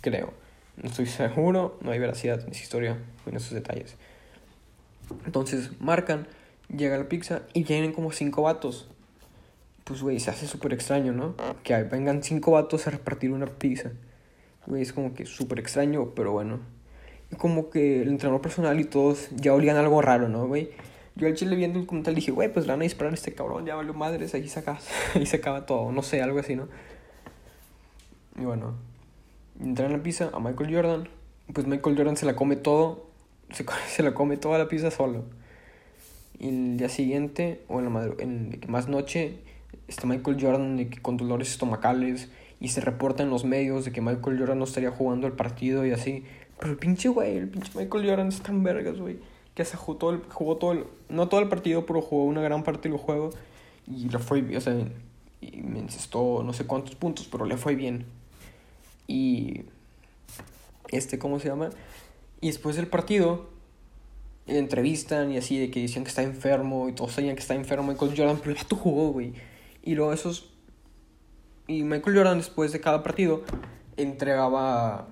creo. 0.00 0.32
No 0.76 0.88
estoy 0.88 1.06
seguro, 1.06 1.78
no 1.82 1.90
hay 1.90 1.98
veracidad 1.98 2.40
en 2.40 2.52
esa 2.52 2.62
historia, 2.62 2.98
en 3.26 3.36
esos 3.36 3.52
detalles. 3.52 3.96
Entonces 5.26 5.70
marcan, 5.80 6.26
llega 6.74 6.96
la 6.96 7.08
pizza 7.08 7.42
y 7.52 7.64
vienen 7.64 7.92
como 7.92 8.12
cinco 8.12 8.42
vatos. 8.42 8.88
Pues, 9.84 10.02
güey, 10.02 10.20
se 10.20 10.30
hace 10.30 10.46
súper 10.46 10.72
extraño, 10.72 11.12
¿no? 11.12 11.34
Que 11.64 11.82
vengan 11.82 12.22
cinco 12.22 12.52
vatos 12.52 12.86
a 12.86 12.90
repartir 12.90 13.32
una 13.32 13.46
pizza. 13.46 13.90
Güey, 14.66 14.82
es 14.82 14.92
como 14.92 15.14
que 15.14 15.26
súper 15.26 15.58
extraño, 15.58 16.14
pero 16.14 16.32
bueno. 16.32 16.60
Como 17.38 17.70
que 17.70 18.02
el 18.02 18.08
entrenador 18.08 18.40
personal 18.40 18.78
y 18.80 18.84
todos 18.84 19.28
ya 19.36 19.54
olían 19.54 19.76
algo 19.76 20.02
raro, 20.02 20.28
¿no, 20.28 20.46
güey? 20.46 20.70
Yo 21.16 21.26
al 21.26 21.34
chile 21.34 21.56
viendo 21.56 21.78
el 21.78 21.86
comentario 21.86 22.16
dije, 22.16 22.32
güey, 22.32 22.52
pues 22.52 22.66
le 22.66 22.72
van 22.72 22.80
a 22.80 22.84
disparar 22.84 23.12
a 23.12 23.14
este 23.14 23.34
cabrón, 23.34 23.66
ya 23.66 23.74
valió 23.74 23.94
madres, 23.94 24.34
ahí 24.34 24.48
se 24.48 24.60
acaba, 24.60 24.78
ahí 25.14 25.26
se 25.26 25.36
acaba 25.36 25.66
todo, 25.66 25.92
no 25.92 26.02
sé, 26.02 26.22
algo 26.22 26.38
así, 26.38 26.56
¿no? 26.56 26.68
Y 28.38 28.44
bueno, 28.44 28.74
entran 29.60 29.92
la 29.92 30.02
pizza 30.02 30.30
a 30.32 30.40
Michael 30.40 30.74
Jordan, 30.74 31.08
pues 31.52 31.66
Michael 31.66 31.96
Jordan 31.96 32.16
se 32.16 32.26
la 32.26 32.36
come 32.36 32.56
todo, 32.56 33.06
se, 33.50 33.64
se 33.88 34.02
la 34.02 34.14
come 34.14 34.36
toda 34.36 34.58
la 34.58 34.68
pizza 34.68 34.90
solo. 34.90 35.24
Y 36.38 36.48
el 36.48 36.76
día 36.78 36.88
siguiente, 36.88 37.60
o 37.68 37.80
en 37.80 37.92
la 37.92 38.10
en 38.18 38.60
más 38.66 38.88
noche, 38.88 39.40
está 39.88 40.06
Michael 40.06 40.38
Jordan 40.40 40.88
con 41.02 41.16
dolores 41.16 41.50
estomacales 41.50 42.30
y 42.60 42.68
se 42.68 42.80
reporta 42.80 43.22
en 43.22 43.30
los 43.30 43.44
medios 43.44 43.84
de 43.84 43.92
que 43.92 44.00
Michael 44.00 44.38
Jordan 44.38 44.58
no 44.58 44.64
estaría 44.64 44.90
jugando 44.90 45.26
el 45.26 45.34
partido 45.34 45.84
y 45.84 45.92
así. 45.92 46.24
Pero 46.60 46.72
el 46.72 46.78
pinche 46.78 47.08
güey, 47.08 47.38
el 47.38 47.48
pinche 47.48 47.72
Michael 47.74 48.08
Jordan 48.08 48.28
es 48.28 48.40
tan 48.42 48.62
vergas, 48.62 49.00
güey, 49.00 49.18
que 49.54 49.64
se 49.64 49.76
jugó 49.76 49.96
todo, 49.98 50.10
el, 50.10 50.22
jugó 50.28 50.56
todo 50.58 50.72
el, 50.72 50.84
no 51.08 51.28
todo 51.28 51.40
el 51.40 51.48
partido, 51.48 51.86
pero 51.86 52.02
jugó 52.02 52.24
una 52.24 52.42
gran 52.42 52.62
parte 52.62 52.88
del 52.88 52.98
juego 52.98 53.30
y 53.86 54.08
le 54.08 54.18
fue, 54.18 54.56
o 54.56 54.60
sea, 54.60 54.74
y 55.40 55.62
me 55.62 55.80
encestó 55.80 56.42
no 56.44 56.52
sé 56.52 56.66
cuántos 56.66 56.94
puntos, 56.94 57.26
pero 57.32 57.46
le 57.46 57.56
fue 57.56 57.74
bien. 57.74 58.04
Y 59.06 59.62
este, 60.90 61.18
¿cómo 61.18 61.40
se 61.40 61.48
llama? 61.48 61.70
Y 62.42 62.48
después 62.48 62.76
del 62.76 62.86
partido, 62.88 63.48
entrevistan 64.46 65.32
y 65.32 65.38
así, 65.38 65.58
de 65.58 65.70
que 65.70 65.80
decían 65.80 66.04
que 66.04 66.10
está 66.10 66.22
enfermo 66.22 66.88
y 66.88 66.92
todos 66.92 67.12
sabían 67.12 67.36
que 67.36 67.42
está 67.42 67.54
enfermo. 67.54 67.88
Michael 67.88 68.14
Jordan, 68.16 68.38
pero 68.38 68.50
el 68.50 68.56
vato 68.56 68.76
jugó, 68.76 69.12
güey. 69.12 69.32
Y 69.82 69.94
luego 69.94 70.12
esos. 70.12 70.50
Y 71.66 71.84
Michael 71.84 72.16
Jordan, 72.16 72.38
después 72.38 72.72
de 72.72 72.80
cada 72.80 73.02
partido, 73.02 73.42
entregaba. 73.96 75.08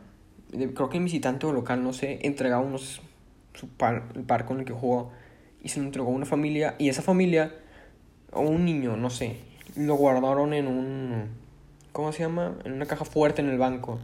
Creo 0.50 0.88
que 0.88 0.96
en 0.96 1.04
visitante 1.04 1.46
o 1.46 1.52
local, 1.52 1.82
no 1.82 1.92
sé, 1.92 2.20
entregaba 2.22 2.62
unos. 2.62 3.02
Su 3.54 3.68
par, 3.68 4.04
el 4.14 4.22
par 4.22 4.44
con 4.44 4.60
el 4.60 4.64
que 4.64 4.72
jugó. 4.72 5.10
Y 5.62 5.68
se 5.68 5.80
lo 5.80 5.86
entregó 5.86 6.08
a 6.08 6.12
una 6.12 6.26
familia. 6.26 6.76
Y 6.78 6.88
esa 6.88 7.02
familia, 7.02 7.54
o 8.32 8.40
un 8.40 8.64
niño, 8.64 8.96
no 8.96 9.10
sé, 9.10 9.36
lo 9.76 9.94
guardaron 9.94 10.52
en 10.54 10.66
un. 10.66 11.28
¿Cómo 11.92 12.12
se 12.12 12.20
llama? 12.20 12.56
En 12.64 12.72
una 12.72 12.86
caja 12.86 13.04
fuerte 13.04 13.42
en 13.42 13.48
el 13.48 13.58
banco. 13.58 13.98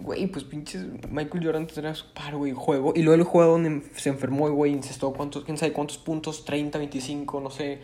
Güey, 0.00 0.26
pues 0.26 0.44
pinches 0.44 0.84
Michael 1.10 1.42
Jordan 1.42 1.66
tenía 1.66 1.94
su 1.94 2.12
par, 2.12 2.36
güey, 2.36 2.52
juego. 2.52 2.92
Y 2.94 3.02
luego 3.02 3.14
el 3.14 3.22
juego 3.24 3.52
donde 3.52 3.82
se 3.96 4.10
enfermó, 4.10 4.50
güey, 4.50 4.72
incestó 4.72 5.12
cuántos, 5.14 5.44
quién 5.44 5.56
sabe 5.56 5.72
cuántos 5.72 5.96
puntos, 5.96 6.44
30, 6.44 6.78
25, 6.78 7.40
no 7.40 7.50
sé. 7.50 7.78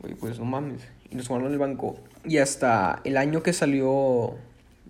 Güey, 0.00 0.14
pues 0.14 0.38
no 0.38 0.44
mames. 0.44 0.82
Y 1.10 1.16
los 1.16 1.28
guardaron 1.28 1.52
en 1.52 1.54
el 1.54 1.58
banco. 1.58 1.96
Y 2.24 2.38
hasta 2.38 3.00
el 3.04 3.16
año 3.16 3.42
que 3.42 3.52
salió 3.52 4.34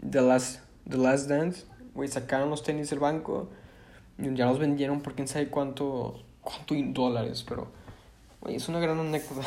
The 0.08 0.20
Last, 0.20 0.60
The 0.88 0.98
Last 0.98 1.28
Dance, 1.28 1.64
güey, 1.94 2.08
sacaron 2.08 2.50
los 2.50 2.62
tenis 2.62 2.90
del 2.90 2.98
banco. 2.98 3.48
Ya 4.18 4.46
los 4.46 4.58
vendieron 4.58 5.00
por 5.00 5.14
quién 5.14 5.26
sabe 5.26 5.48
cuánto, 5.48 6.22
cuánto 6.42 6.74
dólares, 6.78 7.44
pero... 7.48 7.68
Güey, 8.40 8.56
es 8.56 8.68
una 8.68 8.80
gran 8.80 8.98
anécdota. 8.98 9.46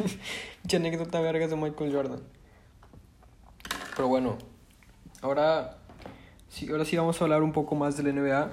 Mucha 0.62 0.76
anécdota 0.76 1.20
vergas 1.20 1.50
de 1.50 1.56
Michael 1.56 1.92
Jordan. 1.92 2.20
Pero 3.96 4.08
bueno, 4.08 4.38
ahora 5.22 5.78
Sí, 6.48 6.66
ahora 6.70 6.84
sí 6.84 6.96
vamos 6.96 7.20
a 7.20 7.24
hablar 7.24 7.42
un 7.42 7.52
poco 7.52 7.74
más 7.74 7.96
de 7.96 8.02
la 8.02 8.12
NBA. 8.12 8.50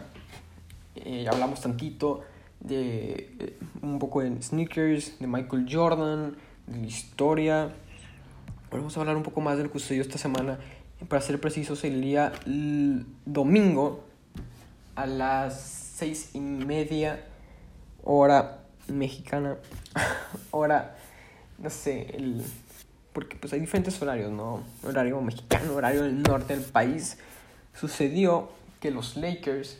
Eh, 0.96 1.28
hablamos 1.32 1.62
tantito 1.62 2.22
de 2.60 3.34
eh, 3.40 3.60
un 3.82 4.00
poco 4.00 4.22
de 4.22 4.42
sneakers, 4.42 5.18
de 5.18 5.28
Michael 5.28 5.66
Jordan, 5.72 6.36
de 6.68 6.78
la 6.78 6.86
historia. 6.86 7.62
Ahora 7.62 8.78
vamos 8.78 8.98
a 8.98 9.00
hablar 9.00 9.16
un 9.16 9.24
poco 9.24 9.40
más 9.40 9.58
del 9.58 9.72
que 9.72 9.80
sucedió 9.80 10.02
esta 10.02 10.18
semana. 10.18 10.60
Para 11.10 11.22
ser 11.22 11.40
precisos, 11.40 11.84
el 11.84 12.02
día 12.02 12.32
domingo 13.26 14.04
a 14.96 15.06
las 15.06 15.60
seis 15.96 16.32
y 16.34 16.40
media 16.40 17.24
hora 18.04 18.60
mexicana. 18.88 19.58
hora, 20.52 20.96
no 21.58 21.70
sé, 21.70 22.16
el, 22.16 22.44
porque 23.14 23.36
pues 23.36 23.54
hay 23.54 23.60
diferentes 23.60 24.02
horarios, 24.02 24.32
¿no? 24.32 24.64
Horario 24.84 25.22
mexicano, 25.22 25.76
horario 25.76 26.04
del 26.04 26.22
norte 26.22 26.56
del 26.56 26.66
país 26.66 27.18
sucedió 27.74 28.50
que 28.80 28.92
los 28.92 29.16
Lakers 29.18 29.78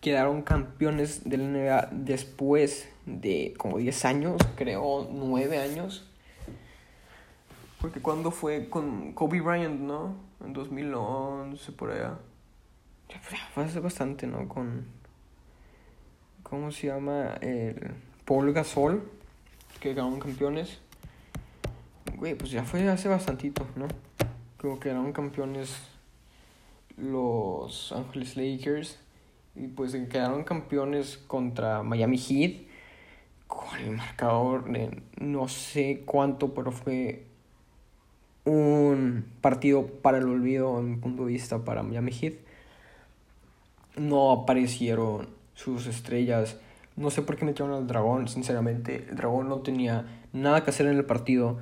quedaron 0.00 0.42
campeones 0.42 1.28
de 1.28 1.36
la 1.36 1.44
NBA 1.44 1.88
después 1.92 2.88
de 3.06 3.54
como 3.58 3.78
10 3.78 4.04
años, 4.04 4.36
creo 4.56 5.08
9 5.10 5.58
años. 5.58 6.09
Porque 7.80 8.00
cuando 8.00 8.30
fue 8.30 8.68
con 8.68 9.12
Kobe 9.12 9.40
Bryant, 9.40 9.80
¿no? 9.80 10.14
En 10.44 10.52
2011, 10.52 11.72
por 11.72 11.90
allá. 11.90 12.18
Fue 13.54 13.64
hace 13.64 13.80
bastante, 13.80 14.26
¿no? 14.26 14.48
Con... 14.48 14.84
¿Cómo 16.42 16.70
se 16.72 16.88
llama? 16.88 17.34
El 17.40 17.94
Paul 18.24 18.52
Gasol, 18.52 19.08
que 19.80 19.90
quedaron 19.90 20.20
campeones. 20.20 20.78
Güey, 22.16 22.34
pues 22.34 22.50
ya 22.50 22.64
fue 22.64 22.86
hace 22.88 23.08
bastantito, 23.08 23.66
¿no? 23.76 23.88
Creo 24.58 24.74
que 24.74 24.80
quedaron 24.88 25.12
campeones 25.12 25.80
los 26.96 27.92
Angeles 27.92 28.36
Lakers 28.36 28.98
y 29.54 29.68
pues 29.68 29.92
quedaron 29.92 30.44
campeones 30.44 31.16
contra 31.16 31.82
Miami 31.82 32.18
Heat 32.18 32.68
con 33.46 33.78
el 33.78 33.92
marcador 33.92 34.70
de 34.70 35.02
no 35.18 35.48
sé 35.48 36.02
cuánto, 36.04 36.52
pero 36.52 36.72
fue 36.72 37.29
un 38.50 39.24
partido 39.40 39.86
para 39.86 40.18
el 40.18 40.24
olvido 40.24 40.78
en 40.78 40.90
mi 40.90 40.96
punto 40.96 41.24
de 41.26 41.32
vista 41.32 41.64
para 41.64 41.82
Miami 41.82 42.12
Heat. 42.12 42.34
No 43.96 44.32
aparecieron 44.32 45.28
sus 45.54 45.86
estrellas. 45.86 46.58
No 46.96 47.10
sé 47.10 47.22
por 47.22 47.36
qué 47.36 47.44
metieron 47.44 47.74
al 47.74 47.86
dragón, 47.86 48.28
sinceramente. 48.28 49.06
El 49.08 49.16
dragón 49.16 49.48
no 49.48 49.58
tenía 49.58 50.06
nada 50.32 50.64
que 50.64 50.70
hacer 50.70 50.86
en 50.86 50.96
el 50.96 51.04
partido. 51.04 51.58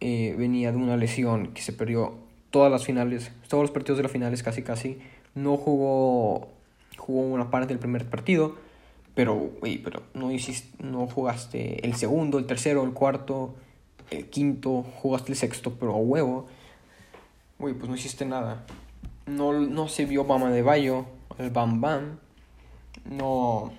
Eh, 0.00 0.34
venía 0.38 0.72
de 0.72 0.78
una 0.78 0.96
lesión 0.96 1.48
que 1.48 1.62
se 1.62 1.72
perdió 1.72 2.14
todas 2.50 2.70
las 2.70 2.84
finales, 2.84 3.32
todos 3.48 3.62
los 3.62 3.70
partidos 3.70 3.98
de 3.98 4.02
las 4.04 4.12
finales 4.12 4.42
casi 4.42 4.62
casi. 4.62 4.98
No 5.34 5.56
jugó, 5.56 6.48
jugó 6.96 7.22
una 7.22 7.50
parte 7.50 7.68
del 7.68 7.78
primer 7.78 8.08
partido, 8.08 8.56
pero, 9.14 9.50
pero 9.84 10.02
no, 10.14 10.30
hiciste, 10.30 10.82
no 10.84 11.06
jugaste 11.06 11.84
el 11.86 11.94
segundo, 11.94 12.38
el 12.38 12.46
tercero, 12.46 12.84
el 12.84 12.92
cuarto. 12.92 13.54
El 14.12 14.28
quinto, 14.28 14.82
jugaste 14.82 15.32
el 15.32 15.38
sexto, 15.38 15.74
pero 15.78 15.92
a 15.92 15.96
huevo. 15.96 16.46
Güey, 17.58 17.74
pues 17.74 17.88
no 17.88 17.94
hiciste 17.94 18.24
nada. 18.24 18.64
No, 19.26 19.52
no 19.52 19.88
se 19.88 20.04
vio 20.04 20.24
Bama 20.24 20.50
de 20.50 20.62
Bayo, 20.62 21.06
el 21.38 21.50
Bam 21.50 21.80
Bam. 21.80 22.18
No. 23.04 23.72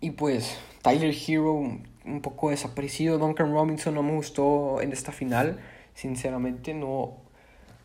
Y 0.00 0.10
pues, 0.10 0.58
Tyler 0.82 1.14
Hero, 1.14 1.54
un 1.54 2.20
poco 2.22 2.50
desaparecido. 2.50 3.18
Duncan 3.18 3.52
Robinson 3.52 3.94
no 3.94 4.02
me 4.02 4.14
gustó 4.14 4.80
en 4.80 4.92
esta 4.92 5.12
final. 5.12 5.60
Sinceramente, 5.94 6.74
no. 6.74 6.88
O 6.88 7.20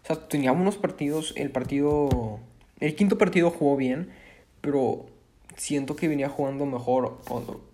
sea, 0.03 0.27
teníamos 0.27 0.61
unos 0.61 0.77
partidos. 0.77 1.33
El 1.37 1.51
partido. 1.51 2.39
El 2.79 2.95
quinto 2.95 3.17
partido 3.17 3.49
jugó 3.49 3.75
bien, 3.75 4.11
pero 4.61 5.05
siento 5.55 5.95
que 5.95 6.07
venía 6.07 6.29
jugando 6.29 6.65
mejor 6.65 7.19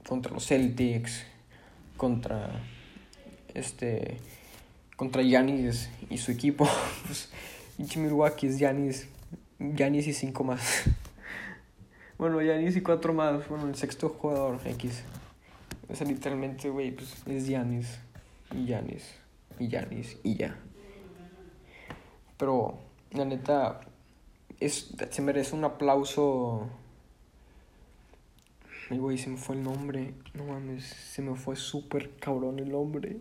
contra 0.08 0.32
los 0.32 0.48
Celtics, 0.48 1.26
contra 1.98 2.62
este 3.54 4.18
contra 4.96 5.22
Yanis 5.22 5.90
y 6.10 6.18
su 6.18 6.32
equipo. 6.32 6.68
pues, 7.06 7.30
Milwaukee 7.98 8.48
es 8.48 8.60
Yanis, 8.60 9.08
Yanis 9.60 10.08
y 10.08 10.14
cinco 10.14 10.44
más. 10.44 10.84
bueno, 12.18 12.42
Yanis 12.42 12.76
y 12.76 12.82
cuatro 12.82 13.14
más. 13.14 13.48
Bueno, 13.48 13.68
el 13.68 13.76
sexto 13.76 14.10
jugador 14.10 14.60
X. 14.66 15.04
O 15.90 15.96
sea, 15.96 16.08
literalmente, 16.08 16.70
güey, 16.70 16.92
pues 16.92 17.16
es 17.28 17.48
Yanis 17.48 18.00
y 18.52 18.66
Yanis 18.66 19.04
y 19.60 19.68
Yanis 19.68 20.18
y 20.24 20.36
ya. 20.36 20.58
Pero, 22.38 22.80
la 23.12 23.26
neta, 23.26 23.82
es, 24.60 24.96
se 25.10 25.22
merece 25.22 25.56
un 25.56 25.66
aplauso 25.66 26.70
Ay, 28.90 28.98
güey, 28.98 29.18
se 29.18 29.30
me 29.30 29.38
fue 29.38 29.56
el 29.56 29.64
nombre. 29.64 30.14
No 30.34 30.44
mames, 30.46 30.84
se 30.84 31.22
me 31.22 31.36
fue 31.36 31.56
súper 31.56 32.12
cabrón 32.18 32.60
el 32.60 32.72
nombre. 32.72 33.18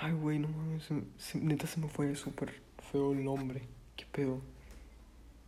Ay, 0.00 0.12
güey, 0.12 0.38
no 0.38 0.48
mames, 0.48 0.90
neta 1.34 1.66
se 1.66 1.78
me 1.78 1.88
fue 1.88 2.16
súper 2.16 2.54
feo 2.90 3.12
el 3.12 3.24
nombre. 3.24 3.62
¿Qué 3.96 4.06
pedo? 4.10 4.40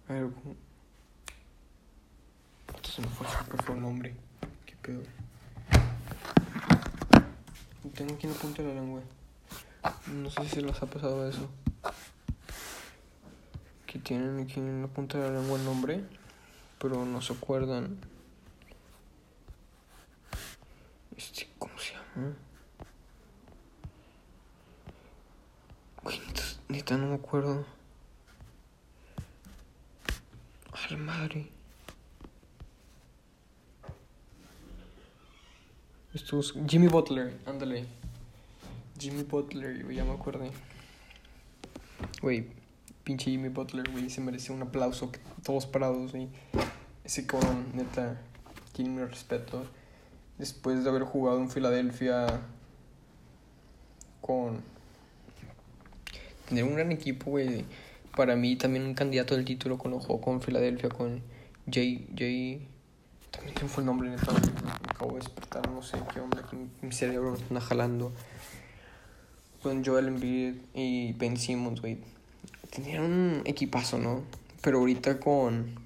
A 0.08 0.12
ver, 0.12 0.30
se 2.82 3.00
me 3.00 3.08
fue 3.08 3.26
súper 3.26 3.62
feo 3.62 3.74
el 3.74 3.80
nombre. 3.80 4.14
¿Qué 4.66 4.76
pedo? 4.82 5.02
Tengo 7.94 8.14
aquí 8.14 8.26
en 8.26 8.32
la 8.32 8.38
punta 8.38 8.62
de 8.62 8.68
la 8.68 8.74
lengua. 8.74 9.02
No 10.06 10.30
sé 10.30 10.48
si 10.48 10.60
les 10.60 10.82
ha 10.82 10.86
pasado 10.86 11.28
eso. 11.28 11.48
Que 13.86 13.98
tienen 13.98 14.38
aquí 14.40 14.60
en 14.60 14.82
la 14.82 14.88
punta 14.88 15.18
de 15.18 15.30
la 15.30 15.40
lengua 15.40 15.58
el 15.58 15.64
nombre 15.64 16.04
pero 16.82 17.04
no 17.04 17.22
se 17.22 17.32
acuerdan. 17.32 17.96
Este, 21.16 21.48
¿cómo 21.56 21.78
se 21.78 21.92
llama? 21.92 22.34
Neta, 26.72 26.96
no 26.96 27.08
me 27.08 27.14
acuerdo. 27.16 27.66
A 30.72 30.90
la 30.90 30.96
madre. 30.96 31.48
Esto 36.14 36.40
es 36.40 36.54
Jimmy 36.66 36.88
Butler, 36.88 37.38
ándale. 37.44 37.84
Jimmy 38.98 39.22
Butler, 39.22 39.90
ya 39.92 40.04
me 40.04 40.12
acuerdo 40.12 40.44
Güey, 42.20 42.46
pinche 43.04 43.30
Jimmy 43.30 43.48
Butler, 43.48 43.90
güey, 43.90 44.08
se 44.08 44.22
merece 44.22 44.52
un 44.52 44.62
aplauso. 44.62 45.12
Todos 45.42 45.66
parados, 45.66 46.12
güey. 46.12 46.28
Ese 47.04 47.26
cabrón, 47.26 47.66
neta, 47.74 48.18
tiene 48.72 48.90
mi 48.90 49.04
respeto. 49.04 49.66
Después 50.38 50.82
de 50.82 50.88
haber 50.88 51.02
jugado 51.02 51.38
en 51.38 51.50
Filadelfia 51.50 52.40
con... 54.22 54.71
Tener 56.48 56.64
un 56.64 56.74
gran 56.74 56.92
equipo, 56.92 57.30
güey. 57.30 57.64
Para 58.16 58.36
mí 58.36 58.56
también 58.56 58.84
un 58.84 58.94
candidato 58.94 59.34
del 59.34 59.44
título 59.44 59.78
con 59.78 59.98
jugó 59.98 60.20
con 60.20 60.42
Filadelfia, 60.42 60.88
con 60.88 61.22
Jay... 61.70 62.08
Jay... 62.16 62.68
También 63.30 63.68
fue 63.68 63.82
el 63.82 63.86
nombre, 63.86 64.10
neta. 64.10 64.30
Me 64.32 64.90
acabo 64.90 65.12
de 65.12 65.20
despertar, 65.20 65.68
no 65.70 65.82
sé 65.82 65.96
qué 66.12 66.20
onda, 66.20 66.46
mi 66.82 66.92
cerebro 66.92 67.32
me 67.32 67.38
está 67.38 67.60
jalando. 67.60 68.12
Con 69.62 69.82
Joel 69.84 70.08
Embiid 70.08 70.56
y 70.74 71.14
Ben 71.14 71.38
Simmons, 71.38 71.80
güey. 71.80 71.98
Tenían 72.70 73.02
un 73.02 73.42
equipazo, 73.46 73.96
¿no? 73.96 74.22
Pero 74.60 74.78
ahorita 74.78 75.18
con 75.18 75.80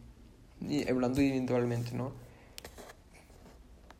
hablando 0.88 1.20
individualmente, 1.20 1.94
¿no? 1.94 2.12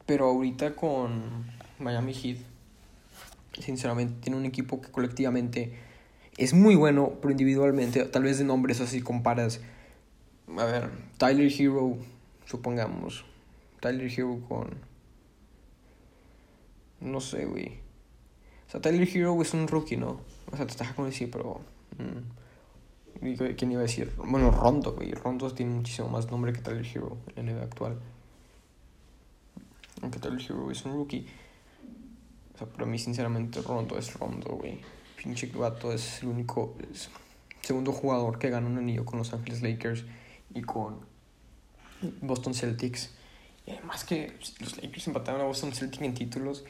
Pero 0.07 0.27
ahorita 0.27 0.75
con 0.75 1.47
Miami 1.79 2.15
Heat, 2.15 2.39
sinceramente, 3.61 4.15
tiene 4.21 4.39
un 4.39 4.47
equipo 4.47 4.81
que 4.81 4.91
colectivamente 4.91 5.73
es 6.37 6.53
muy 6.53 6.75
bueno, 6.75 7.15
pero 7.21 7.31
individualmente, 7.31 8.05
tal 8.05 8.25
vez 8.25 8.39
de 8.39 8.45
nombres 8.45 8.81
así 8.81 9.01
comparas. 9.01 9.61
A 10.57 10.65
ver, 10.65 10.91
Tyler 11.19 11.51
Hero, 11.51 11.97
supongamos. 12.45 13.25
Tyler 13.81 14.11
Hero 14.11 14.41
con. 14.49 14.71
No 17.01 17.21
sé, 17.21 17.47
güey. 17.47 17.81
O 18.67 18.71
sea, 18.71 18.81
Tyler 18.81 19.09
Hero 19.09 19.41
es 19.41 19.55
un 19.55 19.67
rookie, 19.67 19.97
¿no? 19.97 20.21
O 20.53 20.57
sea, 20.57 20.67
te 20.67 20.73
estás 20.73 20.93
con 20.93 21.07
decir, 21.07 21.31
pero. 21.31 21.61
Mm, 21.99 23.55
¿Quién 23.57 23.73
iba 23.73 23.81
a 23.81 23.85
decir? 23.85 24.13
Bueno, 24.19 24.51
Rondo, 24.51 24.93
güey. 24.93 25.13
Rondo 25.13 25.51
tiene 25.53 25.75
muchísimo 25.75 26.09
más 26.09 26.31
nombre 26.31 26.53
que 26.53 26.61
Tyler 26.61 26.87
Hero 26.87 27.17
en 27.35 27.49
el 27.49 27.61
actual. 27.61 27.99
Aunque 30.03 30.19
Tyler 30.19 30.41
Hero 30.41 30.71
es 30.71 30.85
un 30.85 30.93
rookie. 30.93 31.27
O 32.55 32.59
sea, 32.59 32.67
para 32.67 32.85
mí, 32.85 32.99
sinceramente, 32.99 33.63
Rondo 33.63 33.97
es 33.97 34.13
Rondo, 34.15 34.51
güey. 34.51 34.81
Pinche 35.17 35.47
vato 35.55 35.93
es 35.93 36.23
el 36.23 36.29
único. 36.29 36.77
segundo 37.63 37.93
jugador 37.93 38.39
que 38.39 38.51
gana 38.51 38.67
un 38.67 38.79
anillo 38.79 39.05
con 39.05 39.19
Los 39.19 39.33
Angeles 39.33 39.63
Lakers 39.63 40.05
y 40.55 40.63
con 40.63 41.01
Boston 42.21 42.55
Celtics. 42.55 43.13
Y 43.67 43.73
además 43.73 44.05
que 44.05 44.39
los 44.61 44.81
Lakers 44.81 45.09
empataron 45.09 45.41
a 45.41 45.45
Boston 45.45 45.73
Celtics 45.73 46.03
en 46.03 46.15
títulos. 46.15 46.65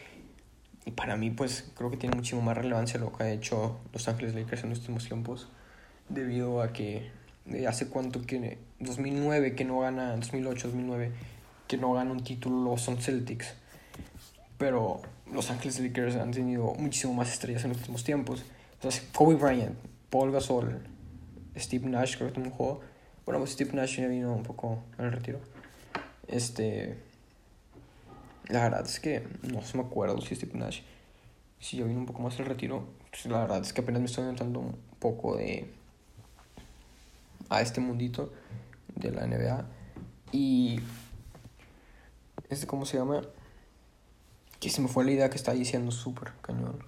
Y 0.84 0.92
para 0.92 1.16
mí, 1.16 1.30
pues, 1.30 1.70
creo 1.76 1.90
que 1.90 1.96
tiene 1.96 2.16
muchísimo 2.16 2.42
más 2.42 2.56
relevancia 2.56 3.00
lo 3.00 3.12
que 3.12 3.24
ha 3.24 3.30
hecho 3.30 3.80
Los 3.92 4.08
Angeles 4.08 4.34
Lakers 4.34 4.64
en 4.64 4.72
estos 4.72 5.04
tiempos 5.04 5.48
debido 6.08 6.62
a 6.62 6.72
que 6.72 7.10
hace 7.68 7.88
cuánto 7.88 8.22
que 8.22 8.58
2009 8.80 9.54
que 9.54 9.64
no 9.64 9.80
gana 9.80 10.16
2008 10.16 10.68
2009 10.68 11.12
que 11.68 11.76
no 11.76 11.92
gana 11.92 12.12
un 12.12 12.22
título 12.22 12.64
los 12.64 12.84
Celtics 12.84 13.54
pero 14.58 15.00
los 15.32 15.50
Ángeles 15.50 15.80
Lakers 15.80 16.16
han 16.16 16.30
tenido 16.30 16.74
muchísimo 16.74 17.14
más 17.14 17.32
estrellas 17.32 17.64
en 17.64 17.70
los 17.70 17.78
últimos 17.78 18.04
tiempos 18.04 18.44
entonces 18.74 19.06
Kobe 19.14 19.34
Bryant 19.36 19.76
Paul 20.10 20.32
Gasol 20.32 20.82
Steve 21.56 21.88
Nash 21.88 22.16
creo 22.16 22.32
que 22.32 22.40
un 22.40 22.50
juego 22.50 22.80
bueno 23.24 23.40
pues 23.40 23.52
Steve 23.52 23.72
Nash 23.72 23.98
ya 24.00 24.06
vino 24.06 24.34
un 24.34 24.42
poco 24.42 24.82
al 24.98 25.12
retiro 25.12 25.40
este 26.28 26.98
la 28.48 28.62
verdad 28.62 28.84
es 28.84 29.00
que 29.00 29.26
no 29.42 29.62
se 29.62 29.76
me 29.76 29.84
acuerdo 29.84 30.20
si 30.20 30.36
Steve 30.36 30.58
Nash 30.58 30.80
si 31.58 31.78
ya 31.78 31.84
vino 31.84 31.98
un 31.98 32.06
poco 32.06 32.22
más 32.22 32.38
al 32.38 32.46
retiro 32.46 32.86
pues 33.10 33.26
la 33.26 33.40
verdad 33.40 33.62
es 33.62 33.72
que 33.72 33.80
apenas 33.80 34.00
me 34.00 34.06
estoy 34.06 34.22
inventando 34.22 34.60
un 34.60 34.76
poco 34.98 35.36
de 35.36 35.68
a 37.48 37.60
este 37.60 37.80
mundito 37.80 38.32
de 38.94 39.10
la 39.12 39.26
NBA. 39.26 39.64
Y. 40.32 40.80
Este, 42.48 42.66
¿cómo 42.66 42.86
se 42.86 42.98
llama? 42.98 43.22
Que 44.60 44.70
se 44.70 44.80
me 44.80 44.88
fue 44.88 45.04
la 45.04 45.12
idea 45.12 45.30
que 45.30 45.36
estaba 45.36 45.56
diciendo, 45.56 45.90
súper 45.90 46.32
cañón. 46.42 46.78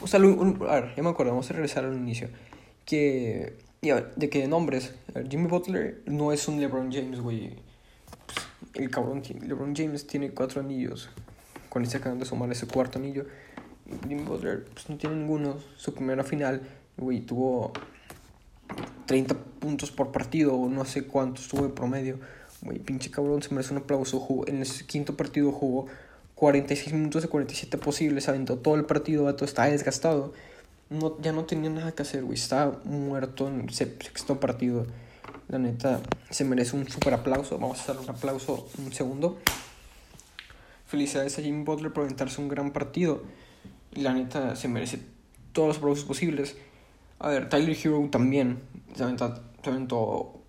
O 0.00 0.06
sea, 0.06 0.20
a 0.20 0.80
ver, 0.80 0.94
ya 0.96 1.02
me 1.02 1.10
acuerdo, 1.10 1.32
vamos 1.32 1.50
a 1.50 1.52
regresar 1.52 1.84
al 1.84 1.94
inicio. 1.94 2.28
Que. 2.84 3.56
Ya, 3.82 4.00
de 4.16 4.28
que 4.28 4.46
nombres. 4.48 4.94
Jimmy 5.28 5.46
Butler 5.46 6.02
no 6.06 6.32
es 6.32 6.48
un 6.48 6.60
LeBron 6.60 6.92
James, 6.92 7.20
güey. 7.20 7.56
Pues, 8.26 8.46
el 8.74 8.90
cabrón, 8.90 9.22
LeBron 9.40 9.74
James 9.74 10.06
tiene 10.06 10.30
cuatro 10.30 10.60
anillos. 10.60 11.10
Con 11.68 11.82
este 11.82 11.98
acaban 11.98 12.18
de 12.18 12.24
sumar 12.24 12.50
ese 12.50 12.66
cuarto 12.66 12.98
anillo. 12.98 13.26
Jimmy 14.06 14.22
Butler, 14.22 14.64
pues 14.64 14.88
no 14.88 14.96
tiene 14.96 15.16
ninguno. 15.16 15.56
Su 15.76 15.94
primera 15.94 16.24
final, 16.24 16.62
güey, 16.96 17.20
tuvo 17.20 17.72
30 19.06 19.34
puntos 19.60 19.90
por 19.90 20.12
partido 20.12 20.54
o 20.54 20.68
no 20.68 20.84
sé 20.84 21.06
cuánto 21.06 21.40
estuvo 21.40 21.62
de 21.62 21.70
promedio. 21.70 22.18
Güey, 22.62 22.78
pinche 22.78 23.10
cabrón, 23.10 23.42
se 23.42 23.54
merece 23.54 23.72
un 23.72 23.78
aplauso. 23.78 24.44
en 24.46 24.62
ese 24.62 24.84
quinto 24.86 25.16
partido 25.16 25.52
jugó 25.52 25.86
46 26.38 26.94
minutos 26.94 27.22
de 27.22 27.28
47 27.28 27.78
posibles, 27.78 28.28
aventó 28.28 28.58
todo 28.58 28.76
el 28.76 28.84
partido, 28.84 29.28
estaba 29.28 29.68
desgastado. 29.68 30.32
No, 30.88 31.20
ya 31.20 31.32
no 31.32 31.44
tenía 31.46 31.68
nada 31.68 31.92
que 31.92 32.02
hacer, 32.02 32.22
güey, 32.22 32.38
estaba 32.38 32.78
muerto 32.84 33.48
en 33.48 33.68
sexto 33.70 34.38
partido. 34.38 34.86
La 35.48 35.58
neta, 35.58 36.00
se 36.30 36.44
merece 36.44 36.76
un 36.76 36.88
super 36.88 37.14
aplauso. 37.14 37.58
Vamos 37.58 37.80
a 37.80 37.82
hacer 37.82 37.96
un 37.96 38.08
aplauso 38.08 38.68
un 38.78 38.92
segundo. 38.92 39.38
Felicidades 40.86 41.38
a 41.38 41.42
Jimmy 41.42 41.64
Butler 41.64 41.92
por 41.92 42.04
aventarse 42.04 42.40
un 42.40 42.48
gran 42.48 42.70
partido. 42.70 43.22
La 43.94 44.12
neta, 44.12 44.54
se 44.54 44.68
merece 44.68 45.00
todos 45.52 45.68
los 45.68 45.78
aplausos 45.78 46.04
posibles. 46.04 46.56
A 47.18 47.30
ver, 47.30 47.48
Tyler 47.48 47.76
Hero 47.76 48.08
también 48.12 48.60
se 48.94 49.02
aventó, 49.02 50.40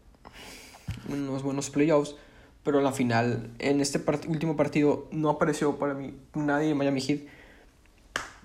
unos 1.09 1.41
buenos 1.41 1.71
playoffs, 1.71 2.15
pero 2.63 2.81
la 2.81 2.91
final, 2.91 3.51
en 3.59 3.81
este 3.81 4.01
último 4.27 4.55
partido, 4.55 5.07
no 5.11 5.29
apareció 5.29 5.77
para 5.77 5.93
mí 5.93 6.13
nadie 6.35 6.71
en 6.71 6.77
Miami 6.77 7.01
Heat. 7.01 7.21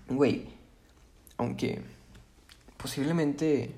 Güey, 0.08 0.46
aunque 1.36 1.82
posiblemente 2.76 3.74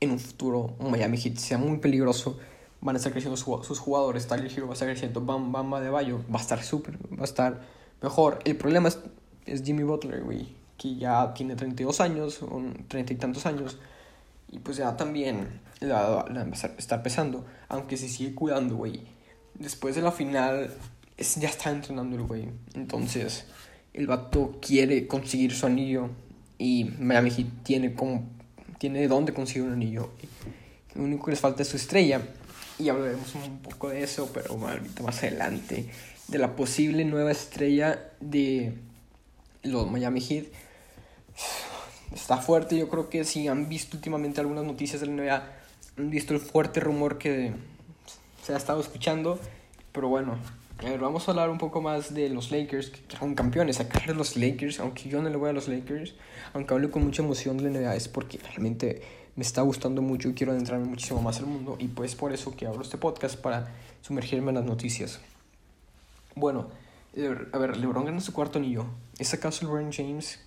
en 0.00 0.10
un 0.10 0.18
futuro 0.18 0.74
Miami 0.78 1.18
Heat 1.18 1.36
sea 1.36 1.58
muy 1.58 1.78
peligroso, 1.78 2.38
van 2.80 2.96
a 2.96 2.98
estar 2.98 3.12
creciendo 3.12 3.36
sus 3.36 3.78
jugadores, 3.78 4.26
Tyler 4.26 4.52
Hero 4.52 4.66
va 4.66 4.72
a 4.72 4.74
estar 4.74 4.88
creciendo, 4.88 5.20
Bam 5.22 5.50
Bam 5.50 5.82
de 5.82 5.88
Bayo 5.88 6.20
va 6.32 6.38
a 6.38 6.42
estar 6.42 6.62
súper, 6.62 6.98
va 7.12 7.22
a 7.22 7.24
estar 7.24 7.62
mejor. 8.02 8.38
El 8.44 8.56
problema 8.56 8.88
es, 8.88 8.98
es 9.46 9.62
Jimmy 9.62 9.82
Butler, 9.84 10.22
güey, 10.22 10.48
que 10.76 10.96
ya 10.96 11.32
tiene 11.32 11.56
32 11.56 12.00
años, 12.00 12.42
o 12.42 12.62
30 12.88 13.12
y 13.14 13.16
tantos 13.16 13.46
años, 13.46 13.78
y 14.52 14.58
pues 14.58 14.76
ya 14.76 14.96
también 14.96 15.60
la, 15.80 16.08
va 16.08 16.24
a 16.28 16.66
estar 16.78 17.02
pesando, 17.02 17.44
aunque 17.68 17.96
se 17.96 18.08
sigue 18.08 18.34
cuidando, 18.34 18.76
güey. 18.76 19.13
Después 19.54 19.94
de 19.94 20.02
la 20.02 20.12
final, 20.12 20.70
es, 21.16 21.36
ya 21.36 21.48
está 21.48 21.70
entrenando 21.70 22.16
el 22.16 22.22
güey. 22.22 22.48
Entonces, 22.74 23.44
el 23.92 24.06
vato 24.06 24.58
quiere 24.60 25.06
conseguir 25.06 25.52
su 25.54 25.66
anillo 25.66 26.10
y 26.58 26.90
Miami 26.98 27.30
Heat 27.30 27.46
tiene 27.62 27.94
como 27.94 28.34
tiene 28.78 29.00
de 29.00 29.08
dónde 29.08 29.32
conseguir 29.32 29.62
un 29.62 29.72
anillo. 29.72 30.10
Lo 30.94 31.04
único 31.04 31.24
que 31.26 31.30
les 31.32 31.40
falta 31.40 31.62
es 31.62 31.68
su 31.68 31.76
estrella. 31.76 32.20
Y 32.78 32.88
hablaremos 32.88 33.34
un 33.34 33.60
poco 33.60 33.88
de 33.88 34.02
eso, 34.02 34.30
pero 34.34 34.54
ahorita 34.54 35.02
más 35.02 35.22
adelante. 35.22 35.88
De 36.28 36.38
la 36.38 36.56
posible 36.56 37.04
nueva 37.04 37.30
estrella 37.30 38.10
de 38.20 38.74
los 39.62 39.90
Miami 39.90 40.20
Heat. 40.20 40.46
Está 42.14 42.36
fuerte, 42.36 42.76
yo 42.76 42.88
creo 42.88 43.08
que 43.08 43.24
si 43.24 43.48
han 43.48 43.68
visto 43.68 43.96
últimamente 43.96 44.40
algunas 44.40 44.64
noticias 44.64 45.00
de 45.00 45.06
la 45.06 45.12
NBA, 45.12 45.52
han 45.98 46.10
visto 46.10 46.34
el 46.34 46.40
fuerte 46.40 46.80
rumor 46.80 47.18
que 47.18 47.52
se 48.44 48.52
ha 48.52 48.56
estado 48.56 48.80
escuchando. 48.80 49.38
Pero 49.92 50.08
bueno, 50.08 50.36
a 50.78 50.84
ver, 50.84 51.00
vamos 51.00 51.26
a 51.26 51.30
hablar 51.30 51.50
un 51.50 51.58
poco 51.58 51.80
más 51.80 52.12
de 52.12 52.28
los 52.28 52.50
Lakers, 52.50 52.90
que 52.90 53.16
son 53.16 53.34
campeones. 53.34 53.80
Acá 53.80 54.00
los 54.12 54.36
Lakers, 54.36 54.80
aunque 54.80 55.08
yo 55.08 55.22
no 55.22 55.30
le 55.30 55.36
voy 55.36 55.50
a 55.50 55.52
los 55.52 55.68
Lakers, 55.68 56.14
aunque 56.52 56.74
hablo 56.74 56.90
con 56.90 57.04
mucha 57.04 57.22
emoción 57.22 57.56
de 57.56 57.64
la 57.64 57.70
NBA, 57.70 57.96
es 57.96 58.08
porque 58.08 58.38
realmente 58.38 59.02
me 59.36 59.42
está 59.42 59.62
gustando 59.62 60.02
mucho 60.02 60.28
y 60.28 60.34
quiero 60.34 60.52
adentrarme 60.52 60.84
muchísimo 60.84 61.22
más 61.22 61.38
al 61.38 61.46
mundo. 61.46 61.76
Y 61.78 61.88
pues 61.88 62.14
por 62.14 62.32
eso 62.32 62.54
que 62.54 62.66
abro 62.66 62.82
este 62.82 62.98
podcast 62.98 63.36
para 63.36 63.72
sumergirme 64.02 64.50
en 64.50 64.56
las 64.56 64.64
noticias. 64.64 65.20
Bueno, 66.34 66.68
a 67.52 67.58
ver, 67.58 67.76
LeBron 67.76 68.04
gana 68.04 68.20
su 68.20 68.32
cuarto 68.32 68.58
anillo. 68.58 68.86
¿Es 69.18 69.32
acaso 69.32 69.64
LeBron 69.64 69.92
James 69.92 70.40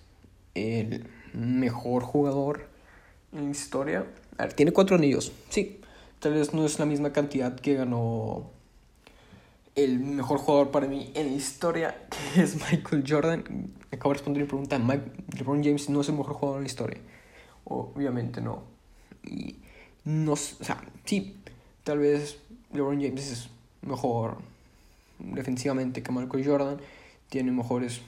el 0.54 1.08
mejor 1.32 2.02
jugador 2.02 2.68
en 3.32 3.50
historia? 3.50 4.06
A 4.36 4.44
ver, 4.44 4.52
tiene 4.52 4.72
cuatro 4.72 4.94
anillos, 4.94 5.32
sí. 5.48 5.80
Tal 6.20 6.34
vez 6.34 6.52
no 6.52 6.64
es 6.64 6.78
la 6.78 6.86
misma 6.86 7.12
cantidad 7.12 7.54
que 7.54 7.74
ganó 7.74 8.50
el 9.76 10.00
mejor 10.00 10.38
jugador 10.38 10.70
para 10.72 10.88
mí 10.88 11.12
en 11.14 11.26
la 11.28 11.32
historia, 11.32 11.96
que 12.34 12.42
es 12.42 12.56
Michael 12.56 13.04
Jordan. 13.06 13.72
Acabo 13.92 14.10
de 14.10 14.14
responder 14.14 14.42
mi 14.42 14.48
pregunta. 14.48 14.78
LeBron 14.78 15.62
James 15.62 15.88
no 15.88 16.00
es 16.00 16.08
el 16.08 16.16
mejor 16.16 16.34
jugador 16.34 16.58
en 16.58 16.64
la 16.64 16.68
historia. 16.68 16.98
Obviamente 17.64 18.40
no. 18.40 18.62
Y 19.24 19.56
no, 20.04 20.32
o 20.32 20.36
sea, 20.36 20.82
sí, 21.04 21.36
tal 21.84 21.98
vez 21.98 22.38
LeBron 22.72 23.00
James 23.00 23.30
es 23.30 23.50
mejor 23.82 24.38
defensivamente 25.18 26.02
que 26.02 26.12
Michael 26.12 26.46
Jordan. 26.46 26.80
Tiene 27.28 27.52
mejores 27.52 28.00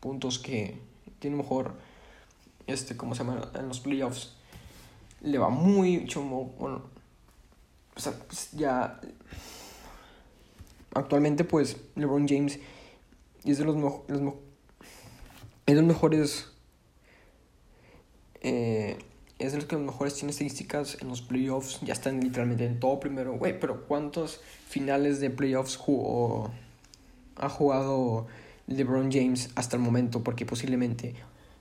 puntos 0.00 0.38
que. 0.38 0.78
Tiene 1.20 1.36
mejor. 1.36 1.74
Este, 2.66 2.96
¿cómo 2.96 3.14
se 3.14 3.24
llama? 3.24 3.50
En 3.54 3.68
los 3.68 3.80
playoffs. 3.80 4.34
Le 5.22 5.38
va 5.38 5.48
muy. 5.48 6.06
Bueno. 6.58 6.95
O 7.96 8.00
sea, 8.00 8.12
pues 8.12 8.50
ya 8.52 9.00
actualmente 10.94 11.44
pues 11.44 11.76
LeBron 11.94 12.28
James 12.28 12.58
es 13.44 13.58
de 13.58 13.64
los, 13.64 13.76
es 14.08 14.20
de 15.66 15.74
los 15.74 15.84
mejores 15.84 16.48
eh, 18.40 18.98
es 19.38 19.52
de 19.52 19.58
los 19.58 19.66
que 19.66 19.76
mejores 19.76 20.14
tiene 20.14 20.30
estadísticas 20.30 20.98
en 21.00 21.08
los 21.08 21.20
playoffs 21.20 21.80
ya 21.82 21.92
están 21.92 22.20
literalmente 22.20 22.64
en 22.64 22.80
todo 22.80 23.00
primero. 23.00 23.34
Güey 23.34 23.58
pero 23.58 23.86
cuántos 23.86 24.40
finales 24.68 25.20
de 25.20 25.30
playoffs 25.30 25.76
jugó, 25.76 26.50
ha 27.36 27.48
jugado 27.48 28.26
LeBron 28.66 29.10
James 29.12 29.50
hasta 29.54 29.76
el 29.76 29.82
momento 29.82 30.22
porque 30.22 30.44
posiblemente 30.44 31.14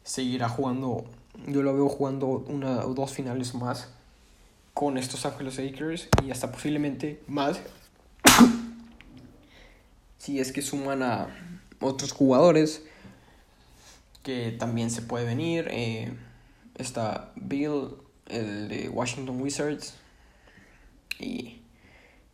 seguirá 0.03 0.49
jugando 0.49 1.05
yo 1.47 1.63
lo 1.63 1.73
veo 1.73 1.89
jugando 1.89 2.27
una 2.27 2.85
o 2.85 2.93
dos 2.93 3.11
finales 3.13 3.53
más 3.55 3.89
con 4.75 4.97
estos 4.97 5.25
Ángeles 5.25 5.57
Lakers 5.57 6.09
y 6.23 6.31
hasta 6.31 6.51
posiblemente 6.51 7.23
más 7.27 7.61
si 10.19 10.39
es 10.39 10.51
que 10.51 10.61
suman 10.61 11.01
a 11.01 11.27
otros 11.79 12.11
jugadores 12.11 12.83
que 14.21 14.51
también 14.51 14.91
se 14.91 15.01
puede 15.01 15.23
venir. 15.23 15.67
Eh, 15.71 16.11
está 16.77 17.31
Bill, 17.35 17.95
el 18.27 18.67
de 18.67 18.89
Washington 18.89 19.39
Wizards, 19.41 19.93
y 21.19 21.61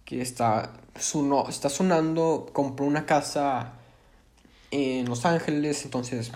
que 0.05 0.21
está, 0.21 0.73
está 0.95 1.69
sonando, 1.69 2.49
compró 2.53 2.85
una 2.85 3.05
casa 3.05 3.73
en 4.71 5.07
Los 5.07 5.25
Ángeles, 5.25 5.85
entonces 5.85 6.31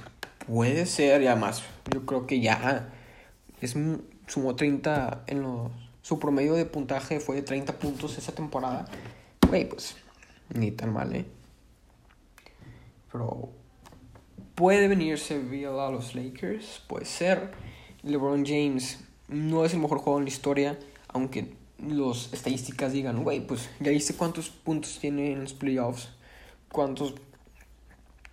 puede 0.45 0.85
ser, 0.85 1.23
y 1.23 1.27
además 1.27 1.63
yo 1.91 2.05
creo 2.05 2.27
que 2.27 2.41
ya 2.41 2.93
es, 3.61 3.75
sumó 4.27 4.55
30 4.55 5.23
en 5.27 5.41
los, 5.41 5.71
su 6.05 6.19
promedio 6.19 6.53
de 6.53 6.65
puntaje 6.65 7.19
fue 7.19 7.37
de 7.37 7.41
30 7.41 7.79
puntos 7.79 8.15
esa 8.19 8.31
temporada. 8.31 8.85
Güey, 9.49 9.67
pues 9.67 9.95
ni 10.53 10.69
tan 10.69 10.93
mal, 10.93 11.15
¿eh? 11.15 11.25
pero 13.11 13.49
puede 14.53 14.87
venirse 14.87 15.39
Bill 15.39 15.79
a 15.79 15.89
los 15.89 16.13
Lakers, 16.13 16.83
puede 16.87 17.05
ser. 17.05 17.53
LeBron 18.03 18.45
James 18.45 18.99
no 19.29 19.65
es 19.65 19.73
el 19.73 19.79
mejor 19.79 19.97
jugador 19.97 20.21
en 20.21 20.25
la 20.25 20.29
historia, 20.29 20.79
aunque 21.07 21.55
las 21.79 22.31
estadísticas 22.31 22.93
digan, 22.93 23.23
güey, 23.23 23.39
pues 23.39 23.67
ya 23.79 23.89
viste 23.89 24.13
cuántos 24.13 24.51
puntos 24.51 24.99
tiene 24.99 25.31
en 25.31 25.41
los 25.41 25.53
playoffs, 25.53 26.09
cuántos 26.71 27.15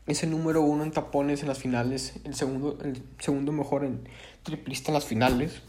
es 0.07 0.23
el 0.25 0.31
número 0.31 0.61
uno 0.61 0.85
en 0.85 0.91
tapones 0.91 1.41
en 1.41 1.49
las 1.49 1.59
finales, 1.59 2.17
el 2.25 2.35
segundo, 2.35 2.79
el 2.85 3.03
segundo 3.19 3.51
mejor 3.51 3.87
en 3.87 4.07
triplista 4.43 4.91
en 4.91 4.95
las 4.95 5.07
finales. 5.07 5.63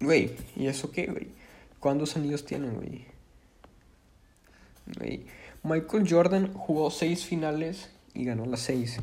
Güey, 0.00 0.36
¿y 0.56 0.66
eso 0.66 0.90
qué, 0.90 1.06
güey? 1.06 1.28
¿Cuántos 1.80 2.16
anillos 2.16 2.44
tienen, 2.44 2.74
güey? 2.74 3.04
Güey. 4.98 5.26
Michael 5.62 6.06
Jordan 6.08 6.52
jugó 6.54 6.90
seis 6.90 7.24
finales 7.24 7.90
y 8.14 8.24
ganó 8.24 8.46
las 8.46 8.60
seis. 8.60 8.98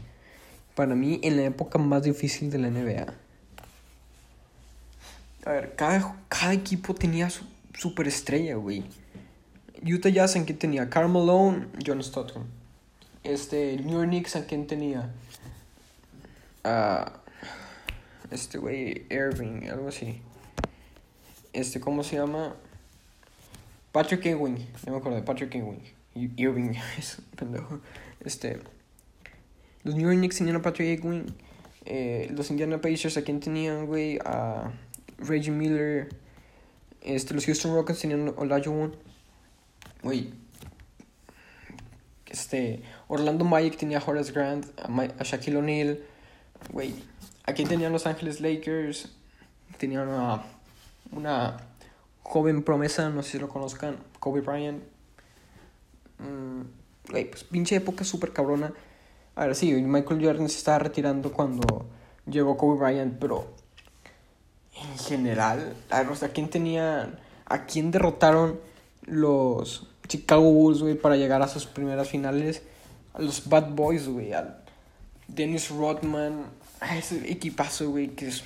Para 0.74 0.96
mí, 0.96 1.20
en 1.24 1.38
la 1.38 1.44
época 1.44 1.80
más 1.80 2.04
difícil 2.04 2.50
de 2.50 2.60
la 2.60 2.70
NBA. 2.70 3.14
A 5.46 5.52
ver, 5.52 5.76
cada, 5.76 6.18
cada 6.28 6.54
equipo 6.54 6.96
tenía 6.96 7.30
su 7.30 7.46
superestrella, 7.78 8.56
güey. 8.56 8.84
Utah 9.84 10.10
Jazz 10.10 10.36
en 10.36 10.46
quien 10.46 10.58
tenía 10.58 10.90
Karl 10.90 11.10
Malone, 11.10 11.68
John 11.86 12.00
Stockton. 12.00 12.46
Este, 13.24 13.78
New 13.78 13.94
York 13.94 14.08
Knicks 14.08 14.36
en 14.36 14.44
quien 14.44 14.68
tenía. 14.68 15.14
Uh, 16.64 17.10
este 18.32 18.58
güey, 18.58 19.06
Irving, 19.10 19.70
algo 19.70 19.90
así. 19.90 20.22
Este, 21.56 21.80
¿cómo 21.80 22.04
se 22.04 22.18
llama? 22.18 22.54
Patrick 23.94 24.26
Ewing, 24.26 24.58
no 24.86 24.92
me 24.92 24.98
acuerdo 24.98 25.16
de 25.18 25.24
Patrick 25.24 25.56
Ewing. 25.56 25.82
Irving 26.14 26.74
es 26.98 27.22
pendejo. 27.38 27.80
Este. 28.20 28.60
Los 29.84 29.96
New 29.96 30.04
York 30.04 30.18
Knicks 30.18 30.38
tenían 30.38 30.58
a 30.58 30.62
Patrick 30.62 31.02
Ewing. 31.02 31.34
Eh, 31.86 32.30
los 32.36 32.52
Indiana 32.52 32.82
Pacers, 32.82 33.16
¿a 33.16 33.22
quién 33.22 33.40
tenían, 33.40 33.86
güey? 33.86 34.20
A 34.26 34.74
Reggie 35.18 35.52
Miller. 35.52 36.10
Este, 37.02 37.34
los 37.34 37.46
Houston 37.46 37.74
Rockets 37.74 38.02
tenían 38.02 38.34
Olajuwon. 38.36 38.94
Güey. 40.04 40.34
Este. 42.26 42.84
Orlando 43.08 43.46
Magic 43.46 43.78
tenía 43.78 44.00
a 44.00 44.04
Horace 44.06 44.34
Grant. 44.34 44.66
A, 44.78 45.24
Shaquille 45.24 45.56
O'Neal. 45.56 46.04
Güey. 46.74 46.96
Aquí 47.46 47.64
tenían 47.64 47.94
Los 47.94 48.06
Angeles 48.06 48.42
Lakers. 48.42 49.10
Tenían 49.78 50.10
a 50.10 50.44
una 51.12 51.58
joven 52.24 52.64
promesa, 52.64 53.10
no 53.10 53.24
sé 53.24 53.34
si 53.34 53.40
lo 53.40 53.50
conozcan, 53.50 53.98
Kobe 54.20 54.42
Bryant. 54.42 54.84
Mm, 56.18 56.62
pues 57.08 57.44
pinche 57.44 57.76
época 57.76 58.04
súper 58.04 58.34
cabrona. 58.34 58.74
A 59.36 59.46
ver, 59.46 59.56
sí, 59.56 59.72
Michael 59.74 60.24
Jordan 60.24 60.50
se 60.50 60.58
estaba 60.58 60.80
retirando 60.80 61.32
cuando 61.32 61.86
llegó 62.26 62.58
Kobe 62.58 62.80
Bryant, 62.80 63.20
pero 63.20 63.54
en 64.76 64.98
general, 64.98 65.76
a 65.90 66.04
ver, 66.04 66.24
¿a 66.24 66.28
quién 66.30 66.50
tenían, 66.50 67.20
a 67.46 67.66
quién 67.66 67.92
derrotaron 67.92 68.60
los 69.04 69.88
Chicago 70.08 70.52
Bulls, 70.52 70.82
güey, 70.82 70.96
para 70.96 71.16
llegar 71.16 71.42
a 71.42 71.48
sus 71.48 71.66
primeras 71.66 72.10
finales? 72.10 72.64
A 73.14 73.22
los 73.22 73.48
Bad 73.48 73.70
Boys, 73.70 74.08
güey, 74.08 74.34
al 74.34 74.62
Dennis 75.28 75.70
Rodman, 75.70 76.46
a 76.82 76.98
ese 76.98 77.32
equipazo, 77.32 77.90
güey, 77.90 78.10
que 78.10 78.28
es, 78.28 78.44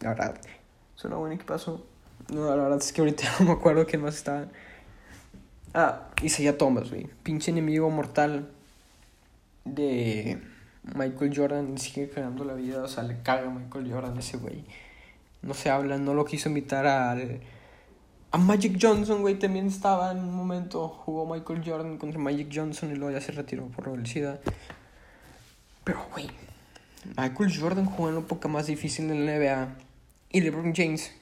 la 0.00 0.10
verdad, 0.10 0.40
es 1.08 1.12
un 1.12 1.18
buen 1.18 1.32
equipazo. 1.32 1.84
No, 2.32 2.46
la 2.46 2.62
verdad 2.62 2.78
es 2.78 2.92
que 2.92 3.00
ahorita 3.00 3.24
no 3.40 3.46
me 3.46 3.52
acuerdo 3.52 3.86
quién 3.86 4.02
más 4.02 4.16
estaban. 4.16 4.50
Ah, 5.74 6.08
Isaiah 6.22 6.56
Thomas, 6.56 6.90
güey. 6.90 7.08
Pinche 7.22 7.50
enemigo 7.50 7.88
mortal 7.90 8.50
de 9.64 10.38
Michael 10.94 11.32
Jordan. 11.34 11.78
Sigue 11.78 12.08
cagando 12.10 12.44
la 12.44 12.54
vida. 12.54 12.82
O 12.82 12.88
sea, 12.88 13.02
le 13.02 13.22
caga 13.22 13.48
a 13.48 13.50
Michael 13.50 13.90
Jordan 13.90 14.18
ese 14.18 14.36
güey. 14.36 14.64
No 15.42 15.54
se 15.54 15.70
habla, 15.70 15.98
no 15.98 16.14
lo 16.14 16.24
quiso 16.24 16.48
invitar 16.48 16.86
al 16.86 17.40
a 18.32 18.38
Magic 18.38 18.78
Johnson, 18.80 19.20
güey, 19.20 19.38
también 19.38 19.66
estaba 19.66 20.10
en 20.10 20.20
un 20.20 20.34
momento. 20.34 20.88
Jugó 20.88 21.26
Michael 21.26 21.62
Jordan 21.64 21.98
contra 21.98 22.18
Magic 22.18 22.48
Johnson 22.52 22.90
y 22.90 22.94
luego 22.94 23.12
ya 23.12 23.20
se 23.20 23.30
retiró 23.32 23.66
por 23.66 23.90
velocidad. 23.90 24.40
Pero, 25.84 26.06
güey, 26.10 26.30
Michael 27.14 27.60
Jordan 27.60 27.84
jugó 27.84 28.08
en 28.08 28.16
una 28.16 28.24
época 28.24 28.48
más 28.48 28.68
difícil 28.68 29.10
en 29.10 29.26
la 29.26 29.36
NBA. 29.36 29.68
Y 30.32 30.40
LeBron 30.40 30.74
James. 30.74 31.12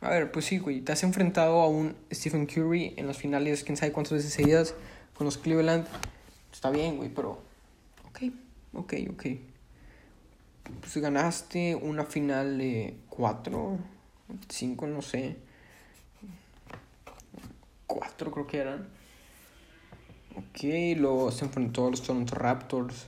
A 0.00 0.10
ver, 0.10 0.30
pues 0.32 0.44
sí, 0.44 0.58
güey, 0.58 0.80
te 0.80 0.92
has 0.92 1.02
enfrentado 1.02 1.60
a 1.60 1.68
un 1.68 1.96
Stephen 2.12 2.46
Curry 2.46 2.94
en 2.96 3.06
las 3.06 3.16
finales, 3.16 3.64
quién 3.64 3.76
sabe 3.76 3.92
cuántas 3.92 4.14
veces 4.14 4.32
seguidas, 4.32 4.74
con 5.14 5.24
los 5.24 5.38
Cleveland. 5.38 5.86
Está 6.52 6.70
bien, 6.70 6.96
güey, 6.96 7.08
pero. 7.08 7.40
Ok, 8.08 8.22
ok, 8.74 8.94
ok. 9.12 9.26
Pues 10.80 10.96
ganaste 10.96 11.74
una 11.74 12.04
final 12.04 12.58
de 12.58 12.96
4, 13.08 13.78
5, 14.48 14.86
no 14.86 15.02
sé 15.02 15.36
cuatro 17.94 18.30
creo 18.30 18.46
que 18.46 18.58
eran. 18.58 18.88
Ok, 20.36 20.96
luego 20.96 21.30
se 21.30 21.44
enfrentó 21.44 21.86
a 21.86 21.90
los 21.90 22.02
Toronto 22.02 22.34
Raptors. 22.34 23.06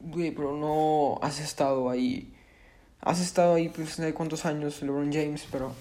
Güey, 0.00 0.30
pero 0.30 0.56
no 0.56 1.18
has 1.22 1.40
estado 1.40 1.90
ahí. 1.90 2.33
Has 3.04 3.20
estado 3.20 3.54
ahí, 3.54 3.68
pues, 3.68 3.98
no 3.98 4.14
cuántos 4.14 4.44
años, 4.46 4.82
LeBron 4.82 5.12
James, 5.12 5.46
pero 5.52 5.72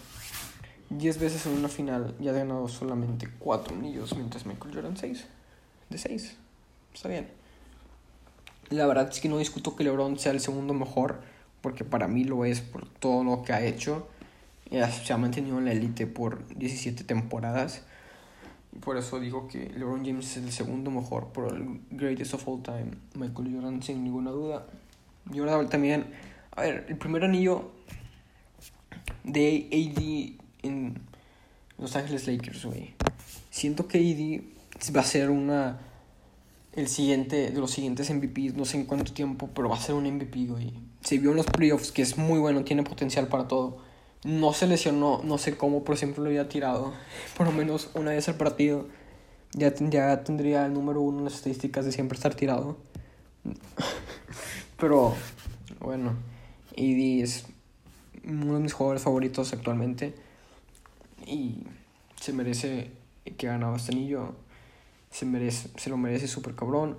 10 0.90 1.20
veces 1.20 1.46
en 1.46 1.54
una 1.54 1.70
final 1.70 2.14
y 2.20 2.28
ha 2.28 2.34
ganado 2.34 2.68
solamente 2.68 3.28
4 3.40 3.76
anillos, 3.76 4.16
mientras 4.16 4.46
Michael 4.46 4.76
Jordan 4.76 4.98
6. 4.98 5.26
De 5.90 5.98
6. 5.98 6.36
Está 6.94 7.10
bien. 7.10 7.28
La 8.70 8.86
verdad 8.86 9.10
es 9.10 9.20
que 9.20 9.30
no 9.30 9.38
discuto 9.38 9.76
que 9.76 9.84
LeBron 9.84 10.20
sea 10.20 10.34
el 10.34 10.40
segundo 10.40 10.74
mejor, 10.74 11.22
porque 11.62 11.84
para 11.84 12.08
mí 12.08 12.26
lo 12.26 12.46
es 12.46 12.62
por 12.62 12.88
todo 12.88 13.24
lo 13.24 13.42
que 13.44 13.54
ha 13.54 13.62
hecho 13.62 14.08
se 15.04 15.14
ha 15.14 15.18
mantenido 15.18 15.60
en 15.60 15.66
la 15.66 15.72
élite 15.72 16.08
por 16.08 16.48
17 16.56 17.04
temporadas. 17.04 17.84
Por 18.84 18.98
eso 18.98 19.20
digo 19.20 19.48
que 19.48 19.70
LeBron 19.70 20.04
James 20.04 20.32
es 20.32 20.44
el 20.44 20.52
segundo 20.52 20.90
mejor 20.90 21.28
por 21.28 21.54
el 21.54 21.82
greatest 21.92 22.34
of 22.34 22.48
all 22.48 22.64
time. 22.64 22.92
Michael 23.14 23.54
Jordan 23.54 23.84
sin 23.84 24.04
ninguna 24.04 24.32
duda. 24.32 24.66
Jordan 25.32 25.70
también. 25.70 26.08
A 26.56 26.62
ver, 26.62 26.86
el 26.88 26.98
primer 26.98 27.24
anillo 27.24 27.72
de 29.24 29.68
AD 29.72 30.68
en 30.68 31.00
Los 31.78 31.96
Ángeles 31.96 32.28
Lakers, 32.28 32.66
güey. 32.66 32.94
Siento 33.50 33.88
que 33.88 33.98
AD 34.00 34.94
va 34.96 35.02
a 35.02 35.06
ser 35.06 35.30
una 35.30 35.80
el 36.74 36.88
siguiente 36.88 37.52
de 37.52 37.60
los 37.60 37.70
siguientes 37.72 38.10
MVPs, 38.10 38.56
no 38.56 38.66
sé 38.66 38.78
en 38.78 38.86
cuánto 38.86 39.14
tiempo, 39.14 39.50
pero 39.54 39.70
va 39.70 39.76
a 39.76 39.80
ser 39.80 39.96
un 39.96 40.12
MVP, 40.12 40.46
güey. 40.48 40.74
Se 41.02 41.18
vio 41.20 41.32
en 41.32 41.38
los 41.38 41.46
playoffs 41.46 41.92
que 41.92 42.02
es 42.02 42.18
muy 42.18 42.40
bueno, 42.40 42.64
tiene 42.64 42.84
potencial 42.84 43.28
para 43.28 43.48
todo 43.48 43.80
no 44.24 44.54
se 44.54 44.68
lesionó, 44.68 45.22
no 45.24 45.38
sé 45.38 45.58
cómo, 45.58 45.84
pero 45.84 45.98
siempre 45.98 46.22
lo 46.22 46.30
había 46.30 46.48
tirado. 46.48 46.94
Por 47.38 47.48
lo 47.48 47.54
menos 47.54 47.90
una 47.94 48.12
vez 48.12 48.28
al 48.30 48.36
partido. 48.36 48.88
Ya, 49.54 49.74
ya 49.76 50.24
tendría 50.24 50.66
el 50.66 50.74
número 50.74 51.02
uno 51.02 51.20
en 51.20 51.26
las 51.26 51.36
estadísticas 51.36 51.86
de 51.86 51.92
siempre 51.92 52.16
estar 52.16 52.34
tirado. 52.34 52.78
pero, 54.80 55.14
bueno, 55.80 56.14
AD 56.78 57.24
es 57.24 57.46
uno 58.26 58.56
de 58.56 58.60
mis 58.60 58.74
jugadores 58.74 59.04
favoritos 59.04 59.54
actualmente. 59.54 60.14
Y 61.26 61.64
se 62.20 62.34
merece 62.34 62.92
que 63.38 63.48
ganaba 63.48 63.78
este 63.78 63.92
anillo. 63.92 64.36
Se, 65.12 65.26
merece, 65.26 65.70
se 65.78 65.90
lo 65.90 65.98
merece 65.98 66.28
súper 66.28 66.56
cabrón. 66.56 66.98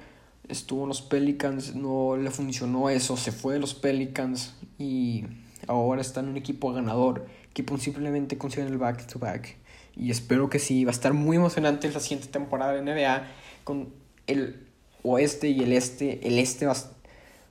Estuvo 0.48 0.82
en 0.82 0.88
los 0.88 1.02
Pelicans, 1.02 1.74
no 1.74 2.16
le 2.16 2.30
funcionó 2.30 2.90
eso, 2.90 3.16
se 3.16 3.32
fue 3.32 3.54
de 3.54 3.60
los 3.60 3.74
Pelicans 3.74 4.54
y 4.78 5.24
ahora 5.66 6.02
está 6.02 6.20
en 6.20 6.28
un 6.28 6.37
equipo 6.37 6.70
ganador, 6.72 7.26
que 7.54 7.64
simplemente 7.78 8.37
consiguen 8.37 8.68
el 8.68 8.76
back-to-back. 8.76 9.56
Y 9.96 10.10
espero 10.10 10.50
que 10.50 10.58
sí, 10.58 10.84
va 10.84 10.90
a 10.90 10.94
estar 10.94 11.14
muy 11.14 11.37
emocionante 11.37 11.90
la 11.90 12.00
siguiente 12.00 12.28
temporada 12.28 12.72
de 12.72 12.82
NBA 12.82 13.26
con 13.64 13.88
el 14.26 14.66
oeste 15.02 15.48
y 15.48 15.62
el 15.62 15.72
este. 15.72 16.26
El 16.26 16.38
este 16.38 16.66
va 16.66 16.72
a 16.72 16.76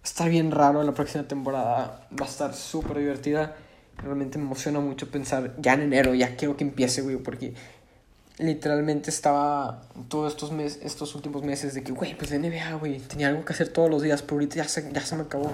estar 0.04 0.30
bien 0.30 0.52
raro 0.52 0.84
la 0.84 0.94
próxima 0.94 1.28
temporada, 1.28 2.08
va 2.20 2.26
a 2.26 2.30
estar 2.30 2.54
súper 2.54 3.00
divertida. 3.00 3.56
Realmente 3.98 4.38
me 4.38 4.46
emociona 4.46 4.80
mucho 4.80 5.10
pensar 5.10 5.56
ya 5.60 5.74
en 5.74 5.82
enero, 5.82 6.14
ya 6.14 6.36
quiero 6.36 6.58
que 6.58 6.64
empiece, 6.64 7.02
güey, 7.02 7.18
porque 7.18 7.54
literalmente 8.38 9.10
estaba 9.10 9.84
todos 10.10 10.34
estos 10.34 10.52
meses, 10.52 10.80
estos 10.84 11.16
últimos 11.16 11.44
meses 11.44 11.74
de 11.74 11.84
que, 11.84 11.92
güey, 11.92 12.18
pues 12.18 12.32
de 12.32 12.40
NBA, 12.40 12.76
güey, 12.76 13.00
tenía 13.00 13.30
algo 13.30 13.46
que 13.46 13.54
hacer 13.54 13.70
todos 13.70 13.90
los 13.90 14.02
días, 14.02 14.22
pero 14.22 14.36
ahorita 14.36 14.56
ya 14.56 14.68
se, 14.68 14.92
ya 14.92 15.02
se 15.02 15.16
me 15.16 15.24
acabó 15.24 15.52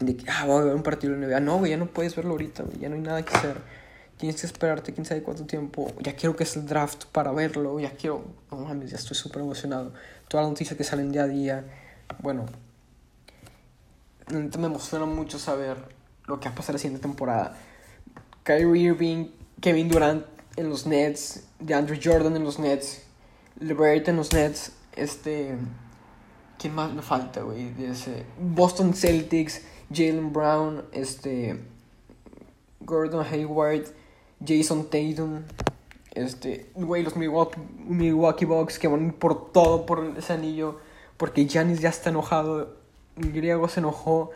de 0.00 0.16
que, 0.16 0.24
ah, 0.28 0.44
voy 0.46 0.62
a 0.62 0.64
ver 0.64 0.74
un 0.74 0.82
partido 0.82 1.14
de 1.14 1.26
NBA. 1.26 1.40
No, 1.40 1.58
güey, 1.58 1.70
ya 1.70 1.76
no 1.76 1.86
puedes 1.86 2.16
verlo 2.16 2.32
ahorita, 2.32 2.64
güey, 2.64 2.78
ya 2.78 2.88
no 2.88 2.96
hay 2.96 3.02
nada 3.02 3.24
que 3.24 3.34
hacer. 3.34 3.58
Tienes 4.16 4.40
que 4.40 4.46
esperarte 4.46 4.92
quién 4.92 5.04
sabe 5.04 5.22
cuánto 5.22 5.44
tiempo. 5.44 5.92
Ya 6.00 6.14
quiero 6.14 6.36
que 6.36 6.44
es 6.44 6.56
el 6.56 6.66
draft 6.66 7.06
para 7.06 7.32
verlo, 7.32 7.80
ya 7.80 7.90
quiero. 7.90 8.24
No 8.50 8.58
mames, 8.58 8.90
ya 8.90 8.96
estoy 8.96 9.16
súper 9.16 9.42
emocionado. 9.42 9.92
Todas 10.28 10.44
las 10.44 10.50
noticias 10.50 10.76
que 10.76 10.84
salen 10.84 11.10
día 11.10 11.24
a 11.24 11.26
día. 11.26 11.64
Bueno, 12.20 12.46
me 14.30 14.66
emociona 14.66 15.04
mucho 15.06 15.38
saber 15.38 15.76
lo 16.26 16.40
que 16.40 16.48
va 16.48 16.52
a 16.52 16.56
pasar 16.56 16.74
la 16.74 16.78
siguiente 16.78 17.02
temporada. 17.02 17.56
Kyrie 18.42 18.82
Irving, 18.82 19.28
Kevin 19.60 19.88
Durant 19.88 20.24
en 20.56 20.68
los 20.68 20.86
Nets, 20.86 21.44
DeAndre 21.58 22.00
Jordan 22.02 22.36
en 22.36 22.44
los 22.44 22.58
Nets, 22.58 23.02
LeBert 23.60 24.08
en 24.08 24.16
los 24.16 24.32
Nets, 24.32 24.72
este. 24.96 25.56
¿Quién 26.58 26.74
más 26.74 26.92
me 26.92 27.02
falta, 27.02 27.42
güey? 27.42 27.72
Boston 28.38 28.94
Celtics. 28.94 29.62
Jalen 29.92 30.32
Brown, 30.32 30.84
este, 30.92 31.60
Gordon 32.80 33.24
Hayward, 33.24 33.84
Jason 34.44 34.84
Tatum, 34.84 35.42
este, 36.14 36.70
güey, 36.74 37.02
los 37.02 37.16
Milwaukee, 37.16 37.60
Milwaukee 37.86 38.44
Bucks 38.44 38.78
que 38.78 38.88
van 38.88 39.12
por 39.12 39.52
todo 39.52 39.86
por 39.86 40.14
ese 40.16 40.32
anillo, 40.32 40.78
porque 41.16 41.46
Giannis 41.46 41.80
ya 41.80 41.88
está 41.90 42.10
enojado, 42.10 42.76
griego 43.16 43.68
se 43.68 43.80
enojó. 43.80 44.30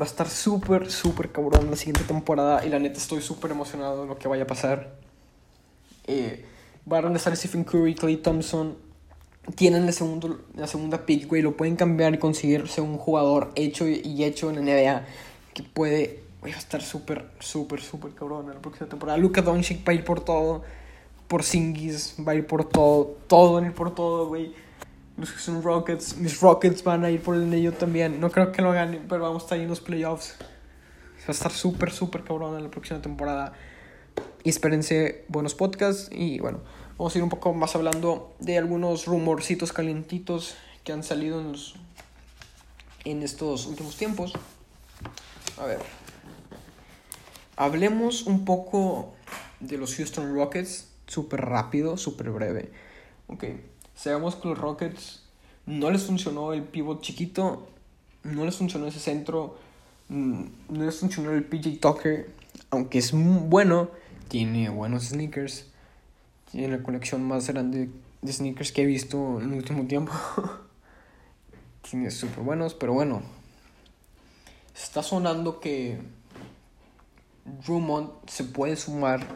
Va 0.00 0.04
a 0.04 0.08
estar 0.08 0.28
súper, 0.28 0.90
súper 0.90 1.32
cabrón 1.32 1.70
la 1.70 1.76
siguiente 1.76 2.04
temporada 2.04 2.64
y 2.64 2.68
la 2.68 2.78
neta 2.78 2.98
estoy 2.98 3.20
súper 3.20 3.50
emocionado 3.50 4.02
de 4.02 4.08
lo 4.08 4.18
que 4.18 4.28
vaya 4.28 4.44
a 4.44 4.46
pasar. 4.46 4.94
Eh, 6.06 6.44
va 6.90 6.98
a 6.98 7.00
regresar 7.00 7.36
Stephen 7.36 7.64
Curry, 7.64 7.94
Clay 7.94 8.16
Thompson, 8.16 8.76
tienen 9.54 9.86
la, 9.86 9.92
segundo, 9.92 10.40
la 10.54 10.66
segunda 10.66 11.04
pick, 11.04 11.26
güey, 11.26 11.42
lo 11.42 11.56
pueden 11.56 11.76
cambiar 11.76 12.14
y 12.14 12.18
conseguirse 12.18 12.80
un 12.80 12.96
jugador 12.96 13.50
hecho 13.56 13.88
y 13.88 14.24
hecho 14.24 14.50
en 14.50 14.56
la 14.56 14.62
NBA 14.62 15.06
que 15.54 15.62
puede, 15.62 16.20
va 16.42 16.48
a 16.48 16.50
estar 16.50 16.82
súper, 16.82 17.30
súper, 17.40 17.80
súper 17.80 18.12
cabrón 18.12 18.46
en 18.46 18.54
la 18.54 18.60
próxima 18.60 18.88
temporada. 18.88 19.18
Luka 19.18 19.42
Doncic 19.42 19.86
va 19.86 19.92
a 19.92 19.94
ir 19.94 20.04
por 20.04 20.20
todo, 20.20 20.62
por 21.26 21.42
Singis, 21.42 22.16
va 22.26 22.32
a 22.32 22.34
ir 22.36 22.46
por 22.46 22.64
todo, 22.68 23.16
todo 23.26 23.54
van 23.54 23.64
a 23.64 23.66
ir 23.68 23.74
por 23.74 23.94
todo, 23.94 24.28
güey. 24.28 24.54
Los 25.18 25.32
que 25.32 25.40
son 25.40 25.62
Rockets, 25.64 26.16
mis 26.16 26.40
Rockets 26.40 26.84
van 26.84 27.04
a 27.04 27.10
ir 27.10 27.20
por 27.20 27.34
el 27.34 27.42
anillo 27.42 27.72
también. 27.72 28.20
No 28.20 28.30
creo 28.30 28.52
que 28.52 28.62
lo 28.62 28.70
ganen, 28.70 29.06
pero 29.08 29.22
vamos 29.22 29.42
a 29.42 29.44
estar 29.46 29.58
ahí 29.58 29.64
en 29.64 29.68
los 29.68 29.80
playoffs. 29.80 30.36
Va 30.38 31.28
a 31.28 31.32
estar 31.32 31.50
súper, 31.50 31.90
súper 31.90 32.22
cabrón 32.22 32.56
en 32.56 32.62
la 32.62 32.70
próxima 32.70 33.02
temporada. 33.02 33.52
Y 34.44 34.50
espérense 34.50 35.24
buenos 35.28 35.54
podcasts 35.54 36.08
y 36.12 36.38
bueno. 36.38 36.60
Vamos 36.96 37.14
a 37.14 37.18
ir 37.18 37.24
un 37.24 37.30
poco 37.30 37.52
más 37.52 37.74
hablando 37.74 38.34
de 38.38 38.58
algunos 38.58 39.06
rumorcitos 39.06 39.72
calientitos 39.72 40.56
que 40.84 40.92
han 40.92 41.02
salido 41.02 41.40
en, 41.40 41.52
en 43.04 43.22
estos 43.22 43.66
últimos 43.66 43.96
tiempos. 43.96 44.32
A 45.58 45.66
ver. 45.66 45.80
Hablemos 47.56 48.22
un 48.22 48.44
poco 48.44 49.14
de 49.58 49.78
los 49.78 49.96
Houston 49.96 50.32
Rockets. 50.34 50.88
Súper 51.08 51.40
rápido, 51.40 51.96
súper 51.96 52.30
breve. 52.30 52.70
Ok. 53.26 53.44
Sabemos 53.98 54.36
que 54.36 54.46
los 54.48 54.58
Rockets 54.58 55.24
no 55.66 55.90
les 55.90 56.04
funcionó 56.04 56.52
el 56.52 56.62
pivot 56.62 57.02
chiquito. 57.02 57.66
No 58.22 58.44
les 58.44 58.54
funcionó 58.56 58.86
ese 58.86 59.00
centro. 59.00 59.58
Mm, 60.08 60.44
no 60.70 60.84
les 60.84 60.98
funcionó 60.98 61.32
el 61.32 61.42
PJ 61.42 61.80
Tucker. 61.80 62.30
Aunque 62.70 62.98
es 62.98 63.12
bueno. 63.12 63.90
Tiene 64.28 64.68
buenos 64.68 65.08
sneakers 65.08 65.66
tiene 66.50 66.76
la 66.76 66.82
colección 66.82 67.22
más 67.22 67.48
grande 67.48 67.90
de 68.22 68.32
sneakers 68.32 68.72
que 68.72 68.82
he 68.82 68.86
visto 68.86 69.40
en 69.40 69.52
el 69.52 69.58
último 69.58 69.86
tiempo. 69.86 70.12
Tiene 71.88 72.10
súper 72.10 72.42
buenos, 72.42 72.74
pero 72.74 72.92
bueno. 72.92 73.22
Está 74.74 75.02
sonando 75.02 75.60
que 75.60 75.98
Drummond 77.66 78.10
se 78.28 78.44
puede 78.44 78.76
sumar 78.76 79.26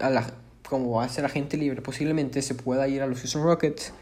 a 0.00 0.10
la 0.10 0.32
como 0.68 0.92
va 0.92 1.04
a 1.04 1.08
ser 1.08 1.26
agente 1.26 1.58
libre, 1.58 1.82
posiblemente 1.82 2.40
se 2.40 2.54
pueda 2.54 2.88
ir 2.88 3.02
a 3.02 3.06
los 3.06 3.18
Houston 3.20 3.42
Rockets. 3.42 3.92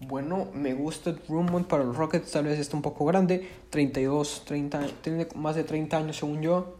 Bueno, 0.00 0.48
me 0.52 0.74
gusta 0.74 1.12
Drummond 1.12 1.66
para 1.66 1.82
los 1.82 1.96
Rockets, 1.96 2.30
tal 2.30 2.44
vez 2.44 2.58
está 2.58 2.76
un 2.76 2.82
poco 2.82 3.06
grande, 3.06 3.48
32, 3.70 4.44
30, 4.44 4.88
tiene 5.02 5.26
más 5.34 5.56
de 5.56 5.64
30 5.64 5.96
años 5.96 6.18
según 6.18 6.42
yo. 6.42 6.76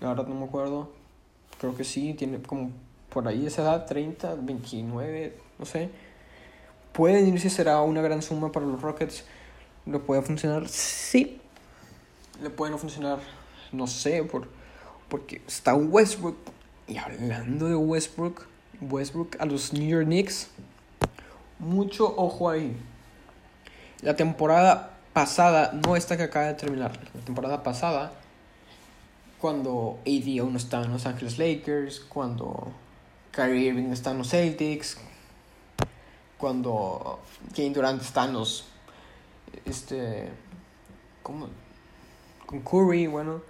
La 0.00 0.10
verdad 0.10 0.28
no 0.28 0.36
me 0.36 0.44
acuerdo. 0.44 0.90
Creo 1.58 1.76
que 1.76 1.82
sí, 1.82 2.14
tiene 2.14 2.40
como 2.40 2.70
por 3.10 3.26
ahí 3.26 3.46
esa 3.46 3.62
edad, 3.62 3.86
30, 3.86 4.36
29, 4.36 5.36
no 5.58 5.64
sé. 5.64 5.90
Pueden 6.92 7.26
irse, 7.26 7.50
será 7.50 7.80
una 7.80 8.02
gran 8.02 8.22
suma 8.22 8.52
para 8.52 8.66
los 8.66 8.80
Rockets. 8.80 9.24
¿Le 9.84 9.98
puede 9.98 10.22
funcionar? 10.22 10.68
Sí. 10.68 11.40
Le 12.40 12.50
puede 12.50 12.70
no 12.70 12.78
funcionar, 12.78 13.18
no 13.72 13.88
sé, 13.88 14.22
por, 14.22 14.48
porque 15.08 15.42
está 15.46 15.74
Westbrook. 15.74 16.36
Y 16.86 16.98
hablando 16.98 17.66
de 17.68 17.74
Westbrook, 17.74 18.46
Westbrook 18.80 19.36
a 19.40 19.46
los 19.46 19.72
New 19.72 19.88
York 19.88 20.06
Knicks, 20.06 20.48
mucho 21.64 22.14
ojo 22.16 22.50
ahí. 22.50 22.76
La 24.02 24.14
temporada 24.16 24.98
pasada, 25.12 25.72
no 25.72 25.96
esta 25.96 26.16
que 26.16 26.24
acaba 26.24 26.46
de 26.46 26.54
terminar, 26.54 26.92
la 27.14 27.20
temporada 27.22 27.62
pasada, 27.62 28.12
cuando 29.40 29.98
AD 30.06 30.40
aún 30.40 30.56
estaba 30.56 30.84
en 30.84 30.92
Los 30.92 31.06
Angeles 31.06 31.38
Lakers, 31.38 32.00
cuando 32.00 32.72
Kyrie 33.30 33.68
Irving 33.68 33.92
está 33.92 34.10
en 34.10 34.18
los 34.18 34.30
Celtics, 34.30 34.98
cuando 36.38 37.20
Kane 37.54 37.70
Durant 37.70 38.02
está 38.02 38.24
en 38.24 38.34
los. 38.34 38.66
Este. 39.64 40.28
¿Cómo? 41.22 41.48
Con 42.46 42.60
Curry, 42.60 43.06
bueno. 43.06 43.40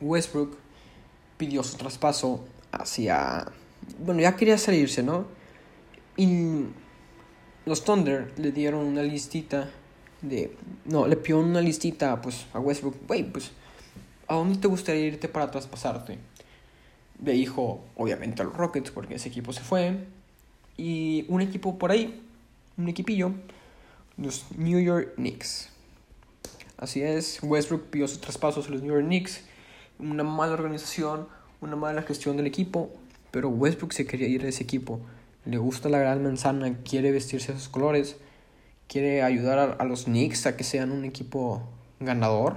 Westbrook 0.00 0.56
pidió 1.36 1.62
su 1.62 1.76
traspaso 1.76 2.44
hacia. 2.70 3.46
Bueno, 3.98 4.20
ya 4.20 4.36
quería 4.36 4.58
salirse, 4.58 5.02
¿no? 5.02 5.26
Y 6.16 6.66
los 7.66 7.84
Thunder 7.84 8.32
le 8.38 8.52
dieron 8.52 8.86
una 8.86 9.02
listita 9.02 9.70
de. 10.22 10.56
No, 10.84 11.06
le 11.06 11.16
pidió 11.16 11.40
una 11.40 11.60
listita 11.60 12.20
pues, 12.20 12.46
a 12.52 12.60
Westbrook. 12.60 12.96
Wey, 13.08 13.24
pues, 13.24 13.50
¿a 14.28 14.34
dónde 14.34 14.58
te 14.58 14.68
gustaría 14.68 15.06
irte 15.06 15.28
para 15.28 15.50
traspasarte? 15.50 16.18
Le 17.22 17.32
dijo, 17.32 17.84
obviamente, 17.96 18.42
a 18.42 18.44
los 18.44 18.54
Rockets, 18.54 18.90
porque 18.90 19.14
ese 19.14 19.28
equipo 19.28 19.52
se 19.52 19.62
fue. 19.62 19.98
Y 20.76 21.24
un 21.28 21.40
equipo 21.40 21.78
por 21.78 21.90
ahí, 21.90 22.22
un 22.76 22.88
equipillo, 22.88 23.32
los 24.16 24.46
New 24.56 24.80
York 24.80 25.14
Knicks. 25.16 25.70
Así 26.76 27.02
es, 27.02 27.38
Westbrook 27.42 27.84
pidió 27.84 28.08
sus 28.08 28.20
traspasos 28.20 28.66
a 28.66 28.70
los 28.70 28.82
New 28.82 28.92
York 28.92 29.06
Knicks. 29.06 29.42
Una 29.98 30.24
mala 30.24 30.54
organización, 30.54 31.28
una 31.60 31.76
mala 31.76 32.02
gestión 32.02 32.36
del 32.36 32.46
equipo, 32.46 32.90
pero 33.30 33.48
Westbrook 33.48 33.92
se 33.92 34.06
quería 34.06 34.26
ir 34.26 34.42
de 34.42 34.48
ese 34.48 34.64
equipo. 34.64 35.00
Le 35.46 35.58
gusta 35.58 35.88
la 35.88 35.98
gran 35.98 36.22
manzana, 36.22 36.78
quiere 36.84 37.12
vestirse 37.12 37.52
a 37.52 37.54
sus 37.54 37.68
colores, 37.68 38.16
quiere 38.88 39.22
ayudar 39.22 39.76
a, 39.78 39.84
los 39.84 40.04
Knicks 40.04 40.46
a 40.46 40.56
que 40.56 40.64
sean 40.64 40.90
un 40.90 41.04
equipo 41.04 41.62
ganador. 42.00 42.56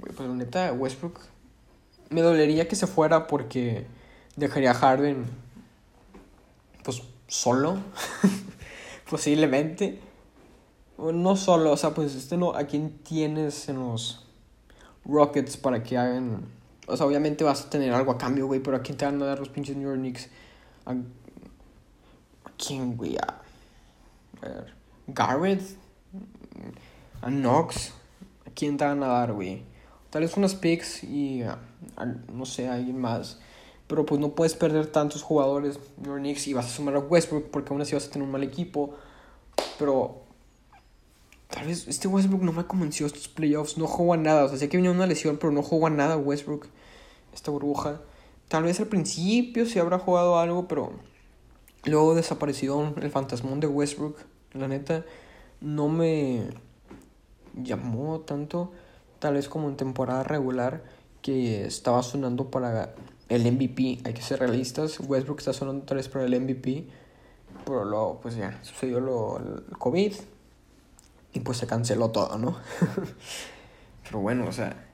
Pues 0.00 0.18
la 0.18 0.34
neta, 0.34 0.72
Westbrook 0.72 1.20
me 2.10 2.22
dolería 2.22 2.68
que 2.68 2.76
se 2.76 2.86
fuera 2.86 3.26
porque 3.26 3.86
dejaría 4.36 4.72
a 4.72 4.74
Harden 4.74 5.26
pues 6.82 7.02
solo, 7.26 7.78
posiblemente. 9.10 10.00
No 10.98 11.36
solo, 11.36 11.72
o 11.72 11.76
sea, 11.76 11.94
pues 11.94 12.14
este 12.14 12.36
no, 12.36 12.54
¿a 12.54 12.64
quién 12.64 12.98
tienes 12.98 13.68
en 13.70 13.80
los 13.80 14.26
Rockets 15.06 15.56
para 15.56 15.82
que 15.82 15.96
hagan... 15.96 16.42
O 16.86 16.96
sea, 16.96 17.06
obviamente 17.06 17.42
vas 17.42 17.64
a 17.64 17.70
tener 17.70 17.94
algo 17.94 18.12
a 18.12 18.18
cambio, 18.18 18.46
güey, 18.46 18.60
pero 18.60 18.76
¿a 18.76 18.82
quién 18.82 18.98
te 18.98 19.06
van 19.06 19.22
a 19.22 19.24
dar 19.24 19.38
los 19.38 19.48
pinches 19.48 19.76
New 19.76 19.88
York 19.88 19.98
Knicks? 19.98 20.28
¿A, 20.84 20.94
quién, 22.64 22.96
güey? 22.96 23.16
A, 23.16 23.40
ver, 24.42 24.74
Garrett, 25.06 25.62
a 27.22 27.28
Knox, 27.28 27.92
¿a 28.46 28.50
quién 28.54 28.76
te 28.76 28.84
van 28.84 29.02
a 29.02 29.08
dar, 29.08 29.32
güey? 29.32 29.62
Tal 30.10 30.22
vez 30.22 30.36
unas 30.36 30.54
picks 30.54 31.04
y, 31.04 31.42
no 32.32 32.44
sé, 32.44 32.68
alguien 32.68 33.00
más. 33.00 33.38
Pero 33.86 34.06
pues 34.06 34.20
no 34.20 34.34
puedes 34.34 34.54
perder 34.54 34.86
tantos 34.86 35.22
jugadores, 35.22 35.78
York 36.04 36.20
Knicks, 36.20 36.46
y 36.48 36.52
vas 36.52 36.66
a 36.66 36.68
sumar 36.68 36.94
a 36.96 37.00
Westbrook 37.00 37.50
porque 37.50 37.72
aún 37.72 37.82
así 37.82 37.94
vas 37.94 38.06
a 38.06 38.10
tener 38.10 38.26
un 38.26 38.32
mal 38.32 38.42
equipo. 38.42 38.94
Pero 39.78 40.22
tal 41.48 41.66
vez 41.66 41.88
este 41.88 42.06
Westbrook 42.06 42.42
no 42.42 42.52
me 42.52 42.66
convenció 42.66 43.06
estos 43.06 43.28
playoffs, 43.28 43.78
no 43.78 43.86
jugó 43.86 44.14
a 44.14 44.16
nada. 44.16 44.44
O 44.44 44.48
sea, 44.48 44.58
sé 44.58 44.68
que 44.68 44.76
venía 44.76 44.92
una 44.92 45.06
lesión, 45.06 45.38
pero 45.38 45.52
no 45.52 45.62
jugó 45.62 45.88
a 45.88 45.90
nada 45.90 46.16
Westbrook, 46.16 46.66
esta 47.32 47.50
burbuja. 47.50 48.00
Tal 48.48 48.64
vez 48.64 48.80
al 48.80 48.86
principio 48.86 49.66
sí 49.66 49.78
habrá 49.78 49.98
jugado 49.98 50.38
algo, 50.38 50.66
pero 50.66 50.92
luego 51.84 52.14
desapareció 52.14 52.94
el 53.00 53.10
fantasmón 53.10 53.60
de 53.60 53.66
Westbrook. 53.66 54.16
La 54.52 54.68
neta, 54.68 55.04
no 55.60 55.88
me 55.88 56.48
llamó 57.54 58.20
tanto, 58.20 58.72
tal 59.18 59.34
vez 59.34 59.48
como 59.48 59.68
en 59.68 59.76
temporada 59.76 60.22
regular, 60.22 60.82
que 61.22 61.64
estaba 61.64 62.02
sonando 62.02 62.50
para 62.50 62.94
el 63.28 63.50
MVP, 63.52 64.00
hay 64.04 64.14
que 64.14 64.22
ser 64.22 64.40
realistas. 64.40 64.98
Westbrook 65.00 65.38
está 65.38 65.52
sonando 65.52 65.84
tal 65.84 65.98
vez 65.98 66.08
para 66.08 66.24
el 66.24 66.40
MVP, 66.40 66.86
pero 67.64 67.84
luego, 67.84 68.20
pues 68.20 68.36
ya, 68.36 68.58
sucedió 68.62 69.00
lo, 69.00 69.38
el 69.38 69.78
COVID 69.78 70.14
y 71.32 71.40
pues 71.40 71.58
se 71.58 71.66
canceló 71.66 72.10
todo, 72.10 72.36
¿no? 72.38 72.56
pero 74.02 74.18
bueno, 74.18 74.46
o 74.48 74.52
sea, 74.52 74.84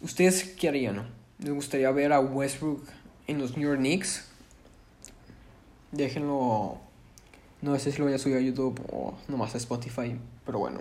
¿ustedes 0.00 0.44
qué 0.44 0.68
harían? 0.68 1.08
¿Les 1.38 1.52
gustaría 1.52 1.90
ver 1.90 2.12
a 2.12 2.20
Westbrook 2.20 2.82
en 3.26 3.38
los 3.38 3.56
New 3.56 3.68
York 3.68 3.78
Knicks? 3.78 4.28
Déjenlo. 5.92 6.78
No 7.62 7.78
sé 7.78 7.92
si 7.92 7.98
lo 7.98 8.04
voy 8.04 8.14
a 8.14 8.18
subir 8.18 8.36
a 8.36 8.40
YouTube 8.40 8.80
o 8.92 9.14
nomás 9.28 9.54
a 9.54 9.58
Spotify, 9.58 10.16
pero 10.44 10.58
bueno. 10.58 10.80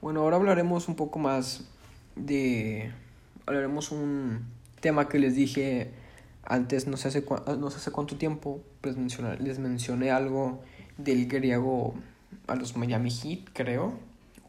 Bueno, 0.00 0.20
ahora 0.20 0.36
hablaremos 0.36 0.88
un 0.88 0.96
poco 0.96 1.18
más 1.18 1.64
de. 2.16 2.92
Hablaremos 3.46 3.90
un 3.90 4.44
tema 4.80 5.08
que 5.08 5.18
les 5.18 5.34
dije 5.34 5.90
antes, 6.48 6.86
no 6.86 6.96
sé 6.96 7.08
hace, 7.08 7.22
cuánto 7.22 8.16
tiempo, 8.16 8.62
pues 8.80 8.96
les 8.96 9.58
mencioné 9.58 10.10
algo 10.10 10.62
del 10.96 11.28
griego 11.28 11.94
a 12.46 12.54
los 12.54 12.76
Miami 12.76 13.10
Heat, 13.10 13.50
creo. 13.52 13.98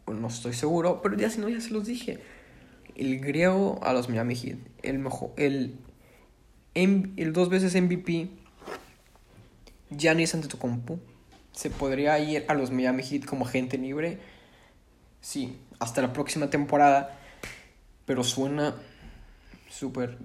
No 0.08 0.28
estoy 0.28 0.54
seguro, 0.54 1.02
pero 1.04 1.16
ya 1.18 1.30
si 1.30 1.40
no, 1.40 1.50
ya 1.50 1.62
se 1.62 1.72
los 1.72 1.86
dije. 1.86 2.20
El 2.96 3.20
griego 3.20 3.80
a 3.84 3.94
los 3.94 4.10
Miami 4.10 4.36
Heat. 4.36 4.58
El 4.82 5.00
mejor. 5.00 5.32
El, 5.36 5.76
el 6.74 7.34
dos 7.34 7.50
veces 7.50 7.80
MVP. 7.80 8.30
Giannis 9.90 10.36
Antetokounmpo. 10.36 11.00
Se 11.52 11.70
podría 11.70 12.20
ir 12.20 12.46
a 12.48 12.54
los 12.54 12.72
Miami 12.72 13.04
Heat 13.04 13.26
como 13.26 13.46
agente 13.46 13.78
libre. 13.78 14.20
Sí, 15.22 15.58
hasta 15.80 16.02
la 16.02 16.14
próxima 16.14 16.50
temporada. 16.50 17.20
Pero 18.06 18.24
suena 18.24 18.76
súper 19.70 20.18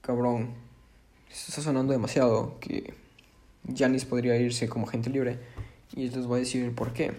cabrón. 0.00 0.54
Está 1.30 1.62
sonando 1.62 1.92
demasiado 1.92 2.58
que 2.60 2.94
Giannis 3.64 4.04
podría 4.04 4.36
irse 4.36 4.68
como 4.68 4.88
agente 4.88 5.10
libre. 5.10 5.38
Y 5.94 6.08
les 6.08 6.26
voy 6.26 6.38
a 6.38 6.40
decir 6.40 6.74
por 6.74 6.92
qué. 6.92 7.12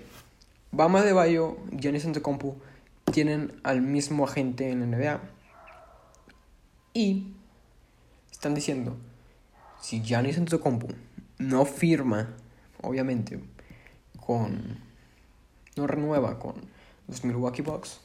Bama 0.71 1.03
de 1.03 1.13
Bayo, 1.13 1.57
Giannis 1.71 2.05
Antetokounmpo 2.05 2.55
tienen 3.11 3.59
al 3.63 3.81
mismo 3.81 4.25
agente 4.25 4.69
en 4.69 4.79
la 4.79 4.97
NBA. 4.97 5.21
Y 6.93 7.33
están 8.31 8.55
diciendo, 8.55 8.97
si 9.81 10.01
Giannis 10.01 10.37
Antetokounmpo 10.37 10.87
no 11.39 11.65
firma, 11.65 12.35
obviamente, 12.81 13.39
con 14.19 14.77
no 15.75 15.87
renueva 15.87 16.37
con 16.39 16.55
los 17.07 17.23
Milwaukee 17.23 17.61
Bucks, 17.61 17.99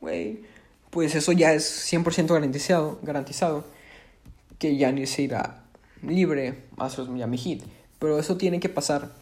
güey, 0.00 0.42
pues 0.90 1.14
eso 1.14 1.32
ya 1.32 1.52
es 1.52 1.92
100% 1.92 2.26
garantizado, 2.26 2.98
garantizado 3.02 3.64
que 4.58 4.76
Giannis 4.76 5.10
se 5.10 5.22
irá 5.22 5.64
libre 6.02 6.64
hacia 6.76 7.00
los 7.00 7.08
Miami 7.08 7.38
Heat. 7.38 7.62
Pero 7.98 8.18
eso 8.18 8.36
tiene 8.36 8.60
que 8.60 8.68
pasar 8.68 9.12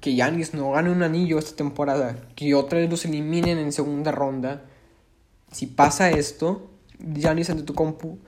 que 0.00 0.14
Giannis 0.14 0.54
no 0.54 0.72
gane 0.72 0.90
un 0.90 1.02
anillo 1.02 1.38
esta 1.38 1.56
temporada, 1.56 2.16
que 2.34 2.54
otra 2.54 2.80
vez 2.80 2.90
los 2.90 3.04
eliminen 3.04 3.58
en 3.58 3.72
segunda 3.72 4.12
ronda. 4.12 4.64
Si 5.52 5.66
pasa 5.66 6.10
esto, 6.10 6.70
Giannis 6.98 7.50
Antetokounmpo 7.50 8.18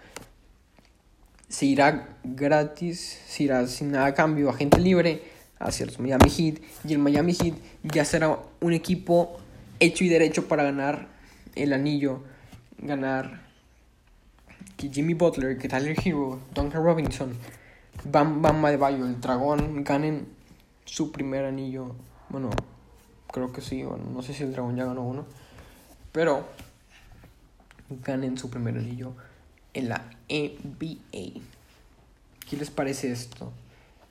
se 1.49 1.66
irá 1.66 2.16
gratis, 2.24 3.20
se 3.26 3.44
irá 3.44 3.66
sin 3.66 3.92
nada 3.92 4.07
a 4.07 4.14
cambio, 4.14 4.51
a 4.51 4.55
gente 4.55 4.78
libre 4.78 5.22
hacia 5.59 5.86
los 5.86 5.99
Miami 5.99 6.30
Heat 6.30 6.59
y 6.84 6.92
el 6.92 6.99
Miami 6.99 7.34
Heat 7.34 7.55
ya 7.82 8.05
será 8.05 8.38
un 8.61 8.72
equipo 8.72 9.38
hecho 9.80 10.05
y 10.05 10.09
derecho 10.09 10.46
para 10.46 10.62
ganar 10.62 11.09
el 11.55 11.72
anillo 11.72 12.22
ganar 12.78 13.40
que 14.76 14.88
Jimmy 14.88 15.14
Butler, 15.14 15.59
que 15.59 15.68
Tyler 15.68 15.96
Hero, 16.05 16.38
Duncan 16.55 16.84
Robinson, 16.84 17.32
Bam 18.05 18.40
Bam 18.40 18.62
Bayo, 18.62 19.07
el 19.07 19.20
dragón 19.20 19.82
ganen 19.82 20.28
su 20.84 21.11
primer 21.11 21.44
anillo. 21.44 21.96
Bueno, 22.28 22.51
creo 23.32 23.53
que 23.53 23.61
sí, 23.61 23.82
no 23.82 24.22
sé 24.22 24.34
si 24.34 24.44
el 24.44 24.53
dragón 24.53 24.76
ya 24.76 24.84
ganó 24.84 25.03
uno, 25.03 25.26
pero 26.12 26.46
ganen 28.05 28.38
su 28.38 28.51
primer 28.51 28.76
anillo 28.76 29.14
en 29.75 29.89
la 29.89 30.11
NBA. 30.29 31.41
¿Qué 32.49 32.57
les 32.57 32.71
parece 32.71 33.12
esto? 33.12 33.53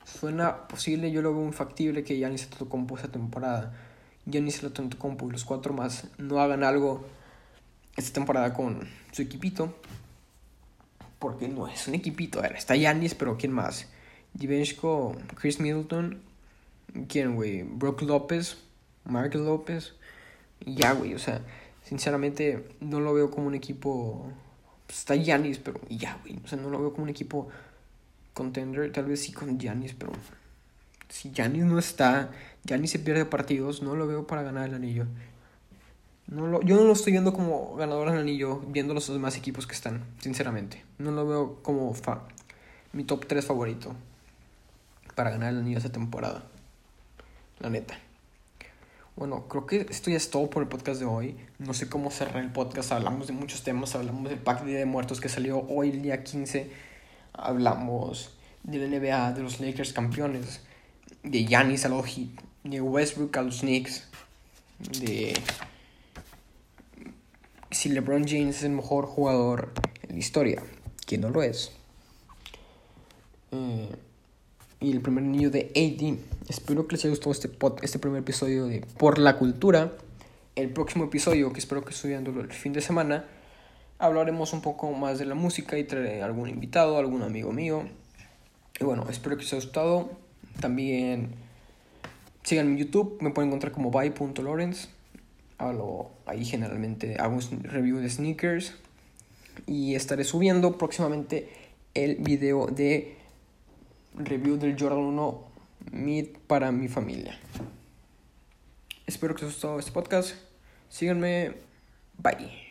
Suena 0.05 0.68
posible, 0.68 1.12
yo 1.12 1.22
lo 1.22 1.34
veo 1.34 1.45
infactible 1.45 2.03
que 2.03 2.18
Giannis 2.18 2.43
Antetokounmpo 2.45 2.95
esta 2.95 3.10
temporada, 3.10 3.74
Giannis 4.26 4.64
Antetokounmpo 4.64 5.28
y 5.28 5.32
los 5.32 5.43
cuatro 5.43 5.74
más 5.74 6.08
no 6.18 6.39
hagan 6.39 6.64
algo 6.64 7.05
esta 7.97 8.14
temporada 8.14 8.53
con 8.53 8.88
su 9.12 9.22
equipito. 9.22 9.76
porque 11.20 11.47
no 11.47 11.68
es 11.68 11.88
un 11.88 11.95
equipito. 11.95 12.39
A 12.39 12.43
ver, 12.43 12.55
está 12.55 12.76
Yanis, 12.76 13.16
pero 13.16 13.38
¿quién 13.38 13.51
más? 13.51 13.88
Divensko, 14.34 15.16
Chris 15.36 15.60
Middleton. 15.60 16.22
¿Quién, 17.08 17.36
güey? 17.36 17.64
Brock 17.64 18.03
López, 18.03 18.58
Mark 19.03 19.34
López. 19.36 19.93
Ya, 20.66 20.93
güey, 20.93 21.16
o 21.16 21.20
sea, 21.20 21.41
sinceramente 21.84 22.68
no 22.80 22.99
lo 22.99 23.14
veo 23.14 23.32
como 23.32 23.47
un 23.47 23.55
equipo. 23.55 24.32
Pues, 24.88 24.99
está 24.99 25.15
Yanis, 25.15 25.59
pero 25.59 25.79
ya, 25.89 26.17
güey. 26.21 26.39
O 26.43 26.47
sea, 26.47 26.57
no 26.57 26.69
lo 26.69 26.79
veo 26.79 26.91
como 26.91 27.03
un 27.03 27.09
equipo 27.09 27.49
contender. 28.33 28.91
Tal 28.91 29.05
vez 29.05 29.21
sí 29.21 29.31
con 29.31 29.59
Yanis, 29.59 29.93
pero 29.93 30.11
si 31.09 31.31
Yanis 31.31 31.65
no 31.65 31.77
está, 31.77 32.31
Yanis 32.63 32.91
se 32.91 32.99
pierde 32.99 33.25
partidos, 33.25 33.81
no 33.81 33.95
lo 33.95 34.07
veo 34.07 34.25
para 34.25 34.41
ganar 34.43 34.67
el 34.67 34.75
anillo. 34.75 35.05
No 36.27 36.47
lo, 36.47 36.61
yo 36.61 36.75
no 36.75 36.83
lo 36.83 36.93
estoy 36.93 37.13
viendo 37.13 37.33
como 37.33 37.75
ganador 37.75 38.11
del 38.11 38.19
anillo, 38.19 38.59
viendo 38.67 38.93
los 38.93 39.07
demás 39.07 39.38
equipos 39.38 39.65
que 39.65 39.73
están, 39.73 40.03
sinceramente. 40.19 40.83
No 40.97 41.11
lo 41.11 41.27
veo 41.27 41.63
como 41.63 41.93
fa 41.93 42.27
mi 42.91 43.03
top 43.03 43.27
3 43.27 43.45
favorito 43.45 43.95
para 45.15 45.29
ganar 45.29 45.53
el 45.53 45.59
anillo 45.59 45.77
esta 45.77 45.91
temporada. 45.91 46.43
La 47.59 47.69
neta. 47.69 47.97
Bueno, 49.18 49.47
creo 49.47 49.65
que 49.65 49.88
esto 49.89 50.11
ya 50.11 50.18
es 50.18 50.30
todo 50.30 50.47
por 50.47 50.61
el 50.61 50.70
podcast 50.70 50.99
de 50.99 51.07
hoy. 51.07 51.36
No 51.57 51.74
sé 51.74 51.89
cómo 51.89 52.11
cerrar 52.11 52.43
el 52.43 52.51
podcast. 52.51 52.91
Hablamos 52.91 53.26
de 53.26 53.34
muchos 53.34 53.63
temas. 53.63 53.95
Hablamos 53.95 54.30
del 54.30 54.38
Pack 54.38 54.61
de 54.61 54.70
Día 54.70 54.80
de 54.80 54.86
Muertos 54.86 55.20
que 55.20 55.28
salió 55.28 55.65
hoy 55.68 55.89
el 55.89 56.03
día 56.03 56.24
15. 56.24 56.70
Hablamos 57.34 58.38
de 58.61 58.78
la 58.78 58.86
NBA, 58.88 59.34
de 59.34 59.41
los 59.41 59.59
Lakers 59.59 59.91
campeones. 59.91 60.61
De 61.24 61.45
Giannis 61.45 61.84
a 61.86 61.89
los 61.89 62.05
Heat. 62.05 62.30
De 62.63 62.80
Westbrook 62.80 63.36
a 63.38 63.41
los 63.41 63.61
Knicks. 63.61 64.07
De 65.01 65.34
si 67.72 67.89
LeBron 67.89 68.28
James 68.28 68.57
es 68.57 68.63
el 68.63 68.72
mejor 68.72 69.07
jugador 69.07 69.74
en 70.03 70.13
la 70.13 70.20
historia, 70.20 70.63
que 71.07 71.18
no 71.18 71.30
lo 71.30 71.41
es. 71.41 71.72
Eh, 73.51 73.89
y 74.80 74.91
el 74.91 75.01
primer 75.01 75.23
niño 75.23 75.49
de 75.49 75.71
AD. 75.75 76.17
Espero 76.49 76.88
que 76.88 76.95
les 76.95 77.05
haya 77.05 77.11
gustado 77.11 77.32
este, 77.32 77.49
este 77.82 77.99
primer 77.99 78.19
episodio 78.19 78.67
de 78.67 78.82
Por 78.97 79.19
la 79.19 79.38
Cultura. 79.38 79.93
El 80.55 80.69
próximo 80.69 81.05
episodio, 81.05 81.51
que 81.53 81.59
espero 81.59 81.84
que 81.84 81.91
estoy 81.91 82.11
viendo 82.11 82.32
el 82.39 82.51
fin 82.51 82.73
de 82.73 82.82
semana, 82.82 83.25
hablaremos 83.99 84.53
un 84.53 84.61
poco 84.61 84.91
más 84.91 85.19
de 85.19 85.25
la 85.25 85.36
música 85.36 85.78
y 85.78 85.84
traeré 85.84 86.23
algún 86.23 86.49
invitado, 86.49 86.97
algún 86.97 87.21
amigo 87.21 87.51
mío. 87.51 87.84
Y 88.80 88.84
bueno, 88.84 89.05
espero 89.09 89.38
que 89.38 89.43
les 89.43 89.53
haya 89.53 89.63
gustado. 89.63 90.09
También 90.59 91.30
síganme 92.43 92.71
en 92.71 92.78
YouTube, 92.78 93.17
me 93.21 93.32
pueden 93.32 93.49
encontrar 93.49 93.71
como 93.71 93.91
by.lawrence 93.91 94.89
hablo 95.57 96.11
ahí 96.25 96.45
generalmente 96.45 97.17
hago 97.19 97.36
un 97.36 97.63
review 97.63 97.97
de 97.97 98.09
sneakers 98.09 98.75
y 99.65 99.95
estaré 99.95 100.23
subiendo 100.23 100.78
próximamente 100.78 101.49
el 101.93 102.17
video 102.17 102.67
de 102.67 103.16
review 104.18 104.57
del 104.57 104.76
Jordan 104.80 104.99
1 104.99 105.47
Mid 105.91 106.28
para 106.47 106.72
mi 106.72 106.88
familia. 106.88 107.38
Espero 109.05 109.36
que 109.36 109.45
os 109.45 109.51
haya 109.51 109.53
gustado 109.53 109.80
este 109.80 109.91
podcast. 109.91 110.36
Síganme. 110.89 111.53
Bye. 112.18 112.66